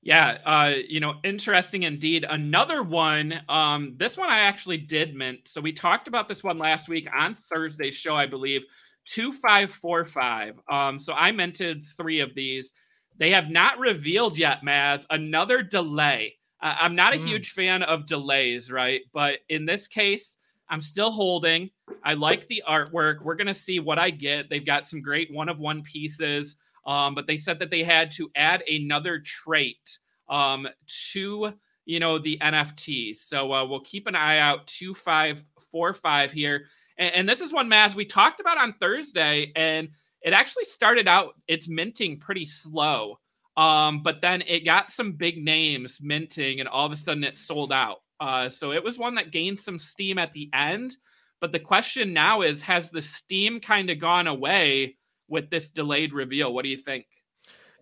[0.00, 2.24] Yeah, uh, you know, interesting indeed.
[2.28, 5.40] Another one, um, this one I actually did mint.
[5.46, 8.62] So we talked about this one last week on Thursday's show, I believe.
[9.08, 10.60] 2545.
[10.70, 12.72] Um, so I minted three of these.
[13.18, 16.36] They have not revealed yet, Maz, another delay.
[16.62, 17.26] I'm not a mm.
[17.26, 19.02] huge fan of delays, right?
[19.12, 20.36] But in this case,
[20.68, 21.70] I'm still holding.
[22.04, 23.22] I like the artwork.
[23.22, 24.48] We're going to see what I get.
[24.48, 26.56] They've got some great one of one pieces.
[26.86, 29.98] Um, but they said that they had to add another trait
[30.28, 30.68] um,
[31.12, 31.52] to
[31.84, 33.16] you know the NFTs.
[33.16, 34.66] So uh, we'll keep an eye out.
[34.66, 36.66] Two five four five here,
[36.98, 39.88] and, and this is one Maz we talked about on Thursday, and
[40.22, 43.18] it actually started out its minting pretty slow.
[43.56, 47.38] Um, but then it got some big names minting, and all of a sudden it
[47.38, 47.98] sold out.
[48.18, 50.96] Uh, so it was one that gained some steam at the end.
[51.40, 54.96] But the question now is, has the steam kind of gone away?
[55.30, 56.52] with this delayed reveal.
[56.52, 57.06] What do you think?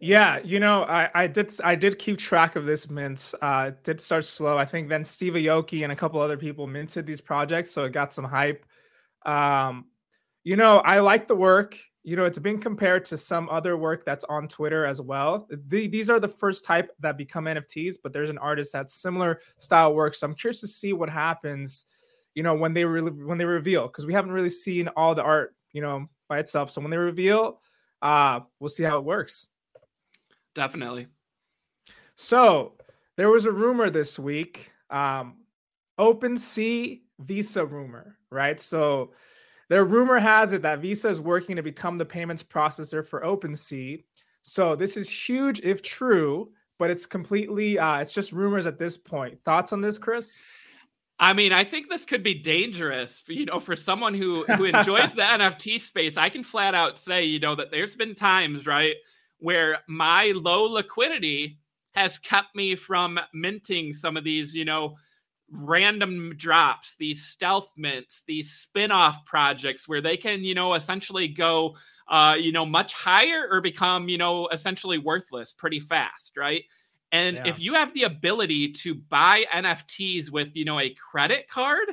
[0.01, 3.35] Yeah, you know, I, I did I did keep track of this mints.
[3.43, 4.57] Uh did start slow.
[4.57, 7.93] I think then Steve Aoki and a couple other people minted these projects, so it
[7.93, 8.65] got some hype.
[9.27, 9.87] Um,
[10.45, 11.77] you know, I like the work.
[12.09, 15.47] You know, it's been compared to some other work that's on Twitter as well.
[15.51, 19.43] The, these are the first type that become NFTs, but there's an artist that's similar
[19.59, 20.15] style work.
[20.15, 21.85] So I'm curious to see what happens,
[22.35, 25.55] you know, when they when they reveal because we haven't really seen all the art,
[25.75, 26.71] you know, by itself.
[26.71, 27.61] So when they reveal,
[28.01, 29.49] uh, we'll see how it works.
[30.55, 31.09] Definitely.
[32.17, 32.73] So
[33.19, 35.41] there was a rumor this week, um,
[35.99, 38.59] OpenSea Visa rumor, right?
[38.59, 39.11] So
[39.69, 44.03] the rumor has it that Visa is working to become the payments processor for OpenSea.
[44.43, 48.97] So this is huge if true, but it's completely uh, it's just rumors at this
[48.97, 49.45] point.
[49.45, 50.41] Thoughts on this, Chris?
[51.21, 54.65] I mean, I think this could be dangerous, for, you know, for someone who who
[54.65, 56.17] enjoys the NFT space.
[56.17, 58.95] I can flat out say, you know, that there's been times, right,
[59.39, 61.59] where my low liquidity
[61.93, 64.97] has kept me from minting some of these, you know,
[65.51, 71.77] random drops, these stealth mints, these spin-off projects where they can, you know, essentially go
[72.09, 76.65] uh, you know, much higher or become, you know, essentially worthless pretty fast, right?
[77.13, 77.47] And yeah.
[77.47, 81.89] if you have the ability to buy NFTs with, you know, a credit card,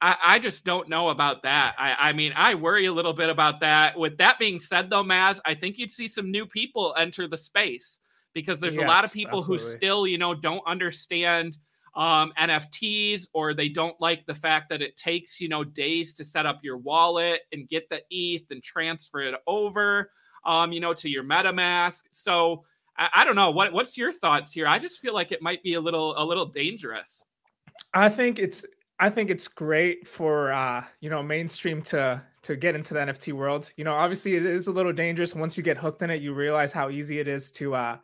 [0.00, 1.74] I, I just don't know about that.
[1.78, 3.98] I, I, mean, I worry a little bit about that.
[3.98, 7.38] With that being said, though, Maz, I think you'd see some new people enter the
[7.38, 7.98] space
[8.32, 9.66] because there's yes, a lot of people absolutely.
[9.66, 11.56] who still, you know, don't understand
[11.96, 16.24] um, NFTs or they don't like the fact that it takes, you know, days to
[16.24, 20.10] set up your wallet and get the ETH and transfer it over,
[20.44, 22.02] um, you know, to your MetaMask.
[22.10, 22.64] So
[22.96, 23.50] I, I don't know.
[23.50, 24.66] What what's your thoughts here?
[24.66, 27.24] I just feel like it might be a little a little dangerous.
[27.92, 28.64] I think it's
[28.98, 33.32] I think it's great for uh, you know mainstream to to get into the NFT
[33.32, 33.72] world.
[33.76, 36.22] You know, obviously it is a little dangerous once you get hooked in it.
[36.22, 37.98] You realize how easy it is to uh,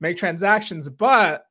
[0.00, 1.46] make transactions, but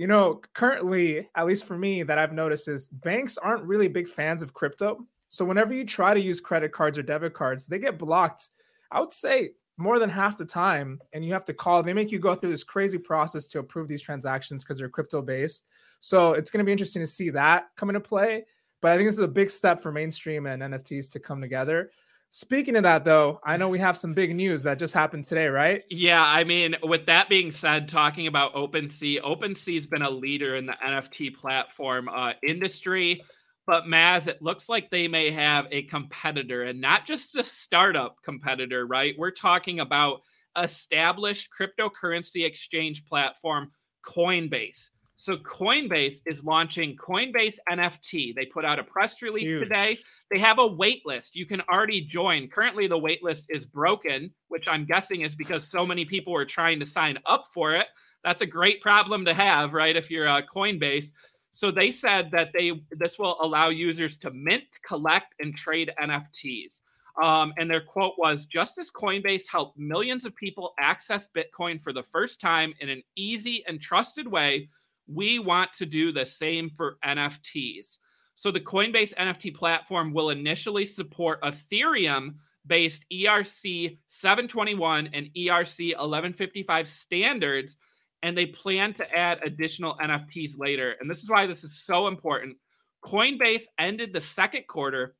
[0.00, 4.08] you know, currently, at least for me, that I've noticed is banks aren't really big
[4.08, 5.04] fans of crypto.
[5.28, 8.48] So whenever you try to use credit cards or debit cards, they get blocked.
[8.90, 11.82] I would say more than half the time, and you have to call.
[11.82, 15.20] They make you go through this crazy process to approve these transactions because they're crypto
[15.20, 15.66] based.
[16.00, 18.46] So it's going to be interesting to see that come into play.
[18.80, 21.90] But I think this is a big step for mainstream and NFTs to come together.
[22.32, 25.48] Speaking of that, though, I know we have some big news that just happened today,
[25.48, 25.82] right?
[25.90, 30.66] Yeah, I mean, with that being said, talking about OpenSea, OpenSea's been a leader in
[30.66, 33.22] the NFT platform uh, industry.
[33.66, 38.16] But Maz, it looks like they may have a competitor and not just a startup
[38.24, 39.14] competitor, right?
[39.18, 40.22] We're talking about
[40.56, 43.70] established cryptocurrency exchange platform
[44.04, 44.90] Coinbase.
[45.20, 48.34] So Coinbase is launching Coinbase NFT.
[48.34, 49.60] They put out a press release Huge.
[49.60, 49.98] today.
[50.30, 51.36] They have a wait list.
[51.36, 52.48] You can already join.
[52.48, 56.46] Currently, the wait list is broken, which I'm guessing is because so many people were
[56.46, 57.88] trying to sign up for it.
[58.24, 59.94] That's a great problem to have, right?
[59.94, 61.08] If you're a Coinbase.
[61.52, 66.80] So they said that they this will allow users to mint, collect, and trade NFTs.
[67.22, 71.92] Um, and their quote was just as Coinbase helped millions of people access Bitcoin for
[71.92, 74.70] the first time in an easy and trusted way
[75.12, 77.98] we want to do the same for NFTs.
[78.34, 82.36] So the Coinbase NFT platform will initially support Ethereum
[82.66, 87.76] based ERC 721 and ERC 1155 standards
[88.22, 90.96] and they plan to add additional NFTs later.
[91.00, 92.56] And this is why this is so important.
[93.04, 95.14] Coinbase ended the second quarter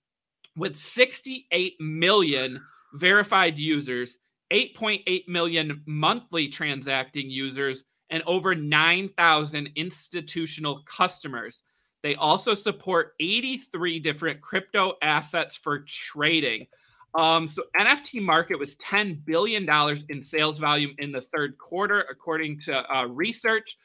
[0.57, 2.61] with 68 million
[2.95, 4.18] verified users,
[4.53, 11.63] 8.8 million monthly transacting users, and over 9,000 institutional customers.
[12.03, 16.67] They also support 83 different crypto assets for trading.
[17.15, 19.69] Um, so NFT market was $10 billion
[20.09, 23.77] in sales volume in the third quarter, according to uh, research.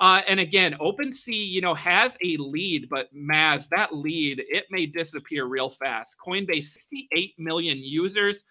[0.00, 4.84] Uh, and again, OpenSea, you know, has a lead, but Maz, that lead, it may
[4.84, 6.16] disappear real fast.
[6.26, 8.44] Coinbase, 68 million users.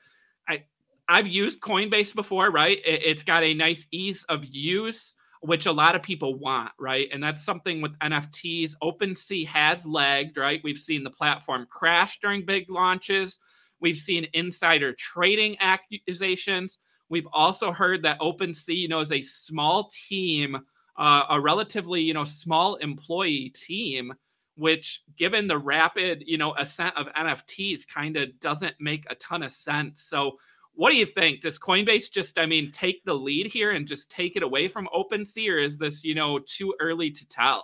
[0.48, 0.64] I,
[1.10, 2.78] I've used Coinbase before, right?
[2.86, 7.10] It, it's got a nice ease of use which a lot of people want, right?
[7.12, 8.76] And that's something with NFTs.
[8.82, 10.62] OpenSea has lagged, right?
[10.64, 13.40] We've seen the platform crash during big launches.
[13.80, 16.78] We've seen insider trading accusations.
[17.10, 20.58] We've also heard that OpenSea, you know, is a small team,
[20.98, 24.14] uh, a relatively, you know, small employee team,
[24.56, 29.42] which, given the rapid, you know, ascent of NFTs, kind of doesn't make a ton
[29.42, 30.04] of sense.
[30.04, 30.38] So
[30.74, 31.42] what do you think?
[31.42, 34.88] Does Coinbase just, I mean, take the lead here and just take it away from
[34.94, 37.64] OpenSea, or is this, you know, too early to tell?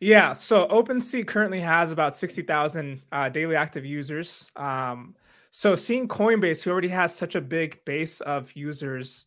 [0.00, 4.50] Yeah, so OpenSea currently has about 60,000 uh, daily active users.
[4.56, 5.14] Um,
[5.50, 9.26] so seeing Coinbase, who already has such a big base of users,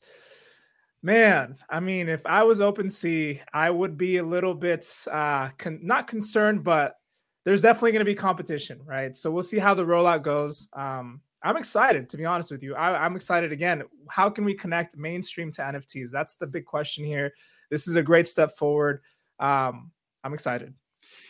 [1.01, 5.79] man, I mean, if I was OpenSea, I would be a little bit uh, con-
[5.83, 6.99] not concerned, but
[7.45, 9.15] there's definitely going to be competition, right?
[9.15, 10.67] So we'll see how the rollout goes.
[10.73, 12.75] Um, I'm excited to be honest with you.
[12.75, 13.83] I, I'm excited again.
[14.09, 16.09] How can we connect mainstream to NFTs?
[16.11, 17.33] That's the big question here.
[17.69, 19.01] This is a great step forward.
[19.39, 19.91] Um,
[20.23, 20.73] I'm excited.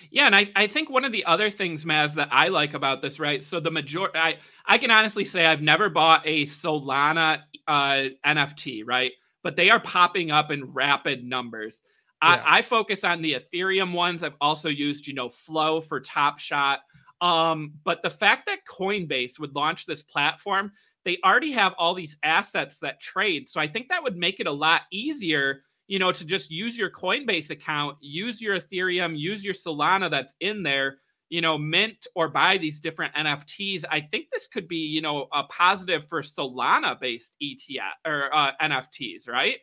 [0.10, 3.01] Yeah, and I, I think one of the other things, Maz, that I like about
[3.01, 3.43] this, right?
[3.43, 8.84] So the majority, I I can honestly say I've never bought a Solana uh, NFT,
[8.86, 9.12] right?
[9.43, 11.82] But they are popping up in rapid numbers.
[12.24, 12.41] Yeah.
[12.45, 14.24] I, I focus on the Ethereum ones.
[14.24, 16.80] I've also used, you know, Flow for Top Shot.
[17.22, 20.72] Um, but the fact that Coinbase would launch this platform,
[21.05, 23.49] they already have all these assets that trade.
[23.49, 26.78] So I think that would make it a lot easier you know, to just use
[26.78, 30.97] your Coinbase account, use your Ethereum, use your Solana that's in there,
[31.30, 33.86] you know, mint or buy these different NFTs.
[33.89, 38.51] I think this could be, you know, a positive for Solana based ETF or uh,
[38.61, 39.57] NFTs, right?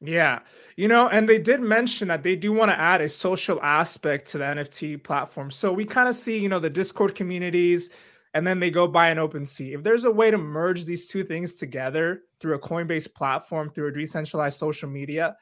[0.00, 0.40] Yeah.
[0.76, 4.28] You know, and they did mention that they do want to add a social aspect
[4.28, 5.50] to the NFT platform.
[5.50, 7.90] So we kind of see, you know, the Discord communities
[8.34, 9.76] and then they go buy an OpenSea.
[9.76, 13.88] If there's a way to merge these two things together through a Coinbase platform, through
[13.88, 15.36] a decentralized social media,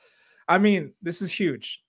[0.47, 1.83] I mean, this is huge.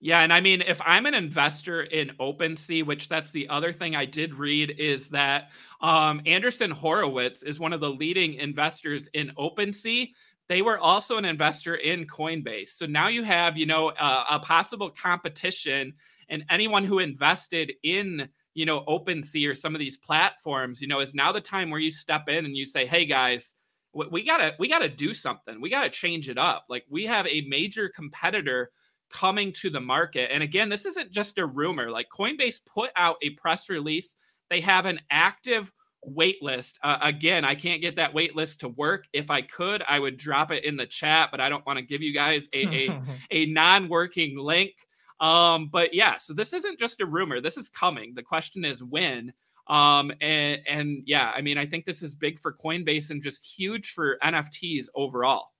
[0.00, 3.94] Yeah, and I mean, if I'm an investor in OpenSea, which that's the other thing
[3.94, 9.30] I did read is that um, Andreessen Horowitz is one of the leading investors in
[9.38, 10.08] OpenSea.
[10.52, 12.68] They were also an investor in Coinbase.
[12.68, 15.94] So now you have, you know, uh, a possible competition,
[16.28, 21.00] and anyone who invested in, you know, OpenSea or some of these platforms, you know,
[21.00, 23.54] is now the time where you step in and you say, "Hey, guys."
[23.94, 27.42] we gotta we gotta do something we gotta change it up like we have a
[27.42, 28.70] major competitor
[29.10, 33.16] coming to the market and again this isn't just a rumor like coinbase put out
[33.20, 34.16] a press release
[34.48, 35.70] they have an active
[36.04, 39.82] wait list uh, again i can't get that wait list to work if i could
[39.88, 42.48] i would drop it in the chat but i don't want to give you guys
[42.52, 44.72] a, a, a non-working link
[45.20, 48.82] um but yeah so this isn't just a rumor this is coming the question is
[48.82, 49.32] when
[49.68, 53.44] um, and, and yeah, I mean, I think this is big for Coinbase and just
[53.44, 55.52] huge for NFTs overall.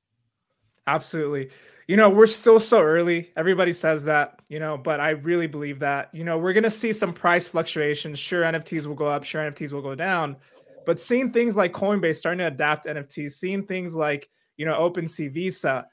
[0.86, 1.50] Absolutely.
[1.86, 3.32] You know, we're still so early.
[3.36, 6.70] Everybody says that, you know, but I really believe that, you know, we're going to
[6.70, 8.18] see some price fluctuations.
[8.18, 10.36] Sure, NFTs will go up, sure, NFTs will go down.
[10.86, 15.32] But seeing things like Coinbase starting to adapt NFTs, seeing things like, you know, OpenSea
[15.32, 15.86] Visa,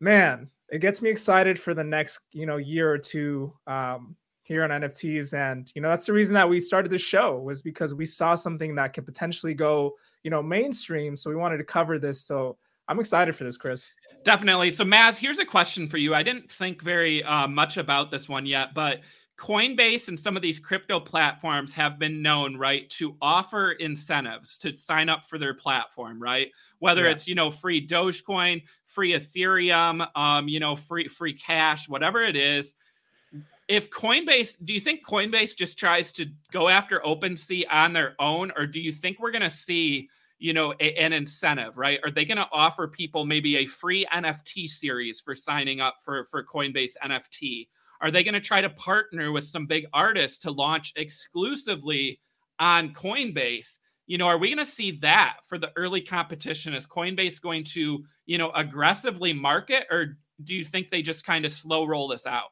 [0.00, 3.54] man, it gets me excited for the next, you know, year or two.
[3.66, 5.34] Um, here on NFTs.
[5.34, 8.34] And, you know, that's the reason that we started the show was because we saw
[8.34, 11.16] something that could potentially go, you know, mainstream.
[11.16, 12.22] So we wanted to cover this.
[12.22, 12.58] So
[12.88, 13.94] I'm excited for this, Chris.
[14.24, 14.70] Definitely.
[14.70, 16.14] So, Maz, here's a question for you.
[16.14, 19.00] I didn't think very uh, much about this one yet, but
[19.36, 24.74] Coinbase and some of these crypto platforms have been known, right, to offer incentives to
[24.74, 26.50] sign up for their platform, right?
[26.78, 27.10] Whether yeah.
[27.10, 32.36] it's you know free Dogecoin, free Ethereum, um, you know free free cash, whatever it
[32.36, 32.74] is
[33.68, 38.52] if Coinbase, do you think Coinbase just tries to go after OpenSea on their own,
[38.56, 40.08] or do you think we're going to see,
[40.44, 41.98] you know, a, an incentive, right?
[42.04, 46.26] Are they going to offer people maybe a free NFT series for signing up for
[46.26, 47.68] for Coinbase NFT?
[48.02, 52.20] Are they going to try to partner with some big artists to launch exclusively
[52.58, 53.78] on Coinbase?
[54.06, 56.74] You know, are we going to see that for the early competition?
[56.74, 61.46] Is Coinbase going to, you know, aggressively market, or do you think they just kind
[61.46, 62.50] of slow roll this out?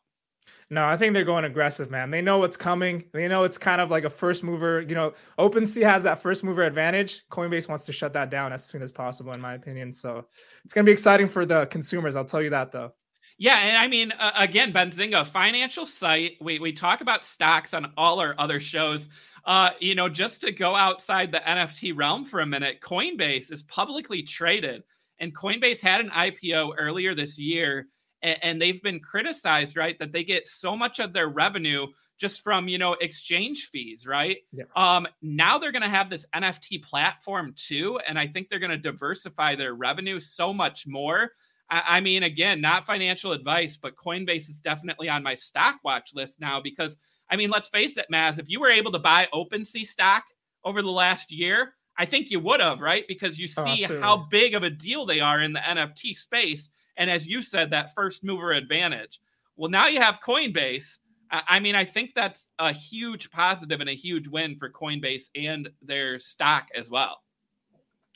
[0.72, 2.10] No, I think they're going aggressive, man.
[2.10, 3.04] They know what's coming.
[3.12, 4.80] They know it's kind of like a first mover.
[4.80, 7.28] You know, OpenSea has that first mover advantage.
[7.30, 9.92] Coinbase wants to shut that down as soon as possible, in my opinion.
[9.92, 10.24] So
[10.64, 12.16] it's going to be exciting for the consumers.
[12.16, 12.94] I'll tell you that, though.
[13.36, 16.38] Yeah, and I mean, uh, again, Benzinga, financial site.
[16.40, 19.10] We we talk about stocks on all our other shows.
[19.44, 23.62] Uh, you know, just to go outside the NFT realm for a minute, Coinbase is
[23.64, 24.84] publicly traded,
[25.18, 27.88] and Coinbase had an IPO earlier this year
[28.22, 29.98] and, and they've been criticized, right?
[29.98, 31.86] That they get so much of their revenue
[32.22, 34.62] just from you know exchange fees right yeah.
[34.76, 38.70] um now they're going to have this nft platform too and i think they're going
[38.70, 41.32] to diversify their revenue so much more
[41.68, 46.14] I, I, mean again not financial advice but coinbase is definitely on my stock watch
[46.14, 46.96] list now because
[47.28, 50.22] i mean let's face it maz if you were able to buy OpenSea stock
[50.64, 54.00] over the last year i think you would have right because you oh, see oh,
[54.00, 57.70] how big of a deal they are in the nft space and as you said,
[57.70, 59.20] that first mover advantage.
[59.56, 60.98] Well, now you have Coinbase.
[61.30, 65.70] I mean, I think that's a huge positive and a huge win for Coinbase and
[65.80, 67.22] their stock as well.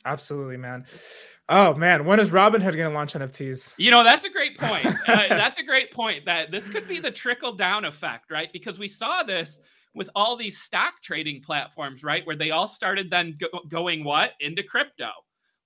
[0.05, 0.85] Absolutely, man.
[1.49, 3.73] Oh man, when is Robinhood going to launch NFTs?
[3.77, 4.85] You know, that's a great point.
[5.07, 6.25] uh, that's a great point.
[6.25, 8.51] That this could be the trickle down effect, right?
[8.53, 9.59] Because we saw this
[9.95, 14.33] with all these stock trading platforms, right, where they all started then go- going what
[14.39, 15.09] into crypto.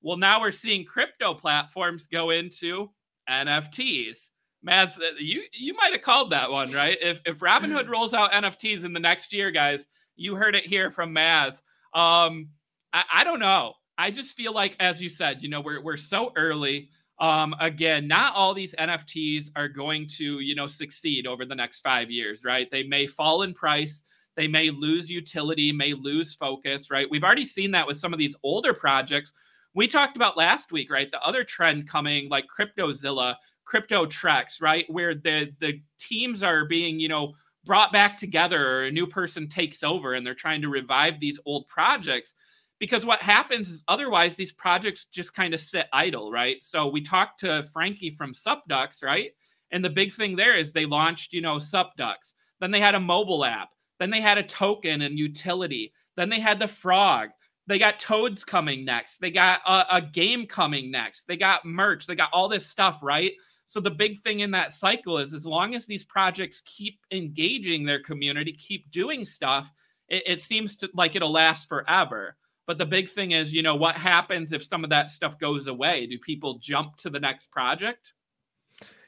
[0.01, 2.89] Well, now we're seeing crypto platforms go into
[3.31, 4.31] NFTs.
[4.67, 6.97] Maz, you you might have called that one, right?
[7.01, 10.91] If if Robinhood rolls out NFTs in the next year, guys, you heard it here
[10.91, 11.61] from Maz.
[11.93, 12.49] Um,
[12.93, 13.73] I, I don't know.
[13.97, 16.89] I just feel like, as you said, you know, we're we're so early.
[17.19, 21.81] Um, again, not all these NFTs are going to, you know, succeed over the next
[21.81, 22.69] five years, right?
[22.71, 24.01] They may fall in price,
[24.35, 27.07] they may lose utility, may lose focus, right?
[27.09, 29.33] We've already seen that with some of these older projects.
[29.73, 31.09] We talked about last week, right?
[31.11, 34.85] The other trend coming, like CryptoZilla, Crypto Trex, right?
[34.89, 39.47] Where the the teams are being, you know, brought back together or a new person
[39.47, 42.33] takes over and they're trying to revive these old projects
[42.79, 46.57] because what happens is otherwise these projects just kind of sit idle, right?
[46.63, 49.29] So we talked to Franky from SupDucks, right?
[49.69, 52.33] And the big thing there is they launched, you know, SupDucks.
[52.59, 53.69] Then they had a mobile app.
[53.99, 55.93] Then they had a token and utility.
[56.17, 57.29] Then they had the frog.
[57.67, 59.19] They got toads coming next.
[59.19, 61.27] They got a, a game coming next.
[61.27, 62.07] They got merch.
[62.07, 63.33] They got all this stuff, right?
[63.67, 67.85] So the big thing in that cycle is as long as these projects keep engaging
[67.85, 69.71] their community, keep doing stuff,
[70.09, 72.35] it, it seems to like it'll last forever.
[72.67, 75.67] But the big thing is, you know, what happens if some of that stuff goes
[75.67, 76.05] away?
[76.05, 78.13] Do people jump to the next project?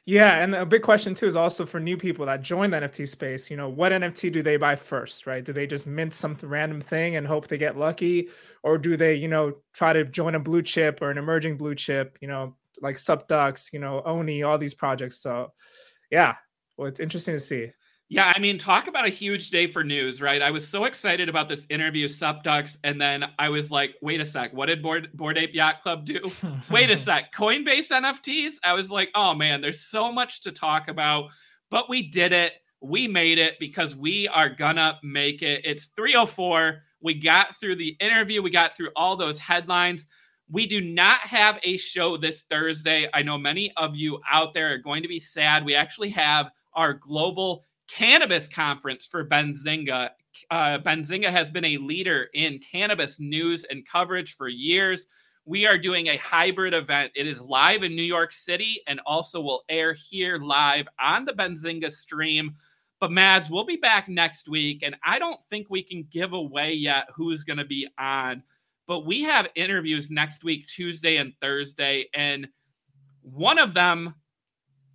[0.06, 3.06] Yeah, and a big question too is also for new people that join the NFT
[3.06, 3.50] space.
[3.50, 5.42] You know, what NFT do they buy first, right?
[5.42, 8.28] Do they just mint some random thing and hope they get lucky,
[8.62, 11.74] or do they, you know, try to join a blue chip or an emerging blue
[11.74, 12.18] chip?
[12.20, 15.20] You know, like SupDucks, you know, Oni, all these projects.
[15.22, 15.52] So,
[16.10, 16.34] yeah,
[16.76, 17.72] well, it's interesting to see.
[18.14, 20.40] Yeah, I mean, talk about a huge day for news, right?
[20.40, 24.24] I was so excited about this interview, SupDucks, and then I was like, wait a
[24.24, 26.30] sec, what did Board, Bored Ape Yacht Club do?
[26.70, 28.52] wait a sec, Coinbase NFTs?
[28.62, 31.30] I was like, oh man, there's so much to talk about,
[31.70, 32.52] but we did it.
[32.80, 35.62] We made it because we are gonna make it.
[35.64, 36.82] It's 304.
[37.00, 40.06] We got through the interview, we got through all those headlines.
[40.48, 43.08] We do not have a show this Thursday.
[43.12, 45.64] I know many of you out there are going to be sad.
[45.64, 50.10] We actually have our global cannabis conference for Benzinga.
[50.50, 55.06] Uh, Benzinga has been a leader in cannabis news and coverage for years.
[55.46, 57.12] We are doing a hybrid event.
[57.14, 61.32] It is live in New York City and also will air here live on the
[61.32, 62.54] Benzinga stream.
[63.00, 66.72] But Maz, we'll be back next week, and I don't think we can give away
[66.72, 68.42] yet who's going to be on.
[68.86, 72.48] But we have interviews next week, Tuesday and Thursday, and
[73.20, 74.14] one of them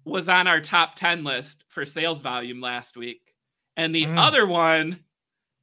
[0.09, 3.33] was on our top 10 list for sales volume last week.
[3.77, 4.17] And the mm.
[4.17, 4.99] other one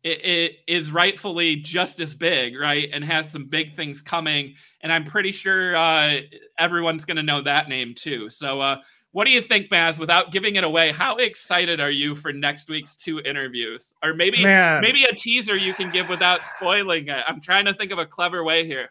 [0.06, 2.88] it, it is rightfully just as big, right?
[2.92, 4.54] And has some big things coming.
[4.80, 6.20] And I'm pretty sure uh,
[6.58, 8.30] everyone's going to know that name too.
[8.30, 8.78] So, uh,
[9.10, 9.98] what do you think, Maz?
[9.98, 14.42] Without giving it away, how excited are you for next week's two interviews, or maybe
[14.42, 14.82] Man.
[14.82, 17.24] maybe a teaser you can give without spoiling it?
[17.26, 18.90] I'm trying to think of a clever way here.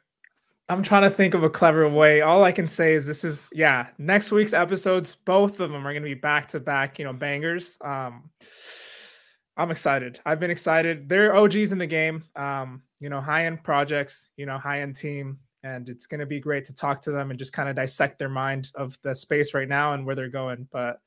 [0.68, 2.22] I'm trying to think of a clever way.
[2.22, 5.94] All I can say is this is yeah, next week's episodes, both of them are
[5.94, 7.78] going to be back to back, you know, bangers.
[7.82, 8.32] Um
[9.58, 10.20] I'm excited.
[10.26, 11.08] I've been excited.
[11.08, 12.26] They're OGs in the game.
[12.36, 16.66] Um, you know, high-end projects, you know, high-end team and it's going to be great
[16.66, 19.68] to talk to them and just kind of dissect their mind of the space right
[19.68, 20.68] now and where they're going.
[20.72, 21.00] But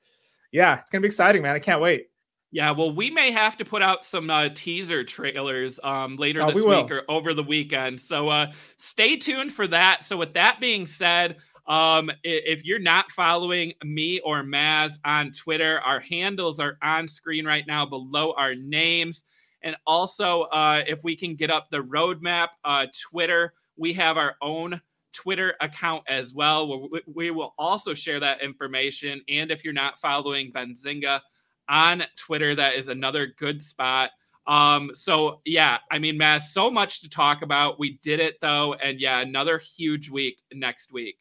[0.50, 1.54] yeah, it's going to be exciting, man.
[1.54, 2.08] I can't wait.
[2.50, 6.46] Yeah, well, we may have to put out some uh, teaser trailers um, later oh,
[6.46, 8.00] this we week or over the weekend.
[8.00, 10.04] So uh, stay tuned for that.
[10.04, 11.36] So, with that being said,
[11.66, 17.44] um, if you're not following me or Maz on Twitter, our handles are on screen
[17.44, 19.24] right now below our names.
[19.60, 24.36] And also, uh, if we can get up the roadmap, uh, Twitter, we have our
[24.40, 24.80] own
[25.12, 26.88] Twitter account as well.
[27.06, 29.20] We will also share that information.
[29.28, 31.20] And if you're not following Benzinga,
[31.68, 32.54] on Twitter.
[32.54, 34.10] That is another good spot.
[34.46, 37.78] Um, so yeah, I mean, Maz, so much to talk about.
[37.78, 41.18] We did it though, and yeah, another huge week next week.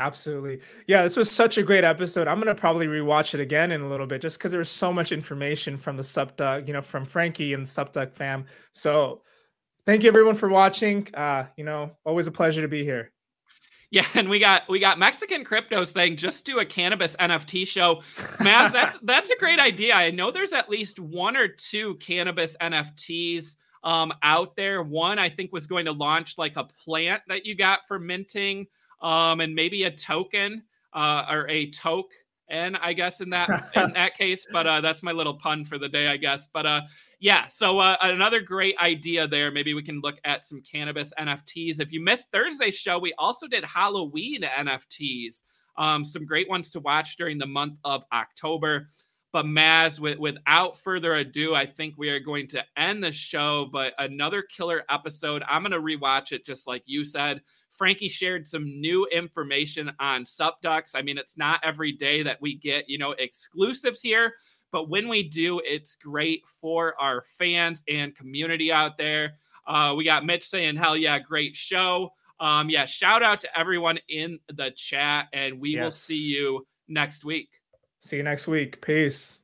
[0.00, 0.60] Absolutely.
[0.86, 2.28] Yeah, this was such a great episode.
[2.28, 4.92] I'm gonna probably rewatch it again in a little bit just because there was so
[4.92, 8.46] much information from the SupDuck, you know, from Franky and the SupDuck fam.
[8.72, 9.22] So
[9.86, 11.08] thank you everyone for watching.
[11.14, 13.12] Uh, you know, always a pleasure to be here.
[13.90, 18.02] Yeah, and we got we got Mexican crypto saying just do a cannabis NFT show.
[18.38, 19.94] Maz, that's that's a great idea.
[19.94, 24.82] I know there's at least one or two cannabis NFTs um, out there.
[24.82, 28.66] One I think was going to launch like a plant that you got for minting,
[29.00, 30.62] um, and maybe a token
[30.92, 32.12] uh, or a toke.
[32.50, 35.78] And I guess in that in that case, but uh, that's my little pun for
[35.78, 36.48] the day, I guess.
[36.52, 36.80] But uh,
[37.20, 39.50] yeah, so uh, another great idea there.
[39.50, 41.80] Maybe we can look at some cannabis NFTs.
[41.80, 45.42] If you missed Thursday's show, we also did Halloween NFTs.
[45.76, 48.88] Um, some great ones to watch during the month of October.
[49.32, 53.68] But Maz, with, without further ado, I think we are going to end the show.
[53.70, 55.42] But another killer episode.
[55.48, 57.42] I'm going to rewatch it just like you said.
[57.72, 60.92] Franky shared some new information on SupDucks.
[60.94, 64.34] I mean, it's not every day that we get, you know, exclusives here.
[64.70, 69.38] But when we do, it's great for our fans and community out there.
[69.66, 73.98] Uh, we got Mitch saying, "Hell yeah, great show." Um, yeah, shout out to everyone
[74.08, 75.84] in the chat, and we yes.
[75.84, 77.48] will see you next week.
[78.00, 78.80] See you next week.
[78.80, 79.38] Peace.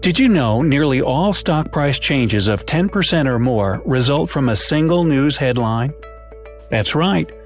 [0.00, 4.56] Did you know nearly all stock price changes of 10% or more result from a
[4.56, 5.92] single news headline?
[6.70, 7.28] That's right.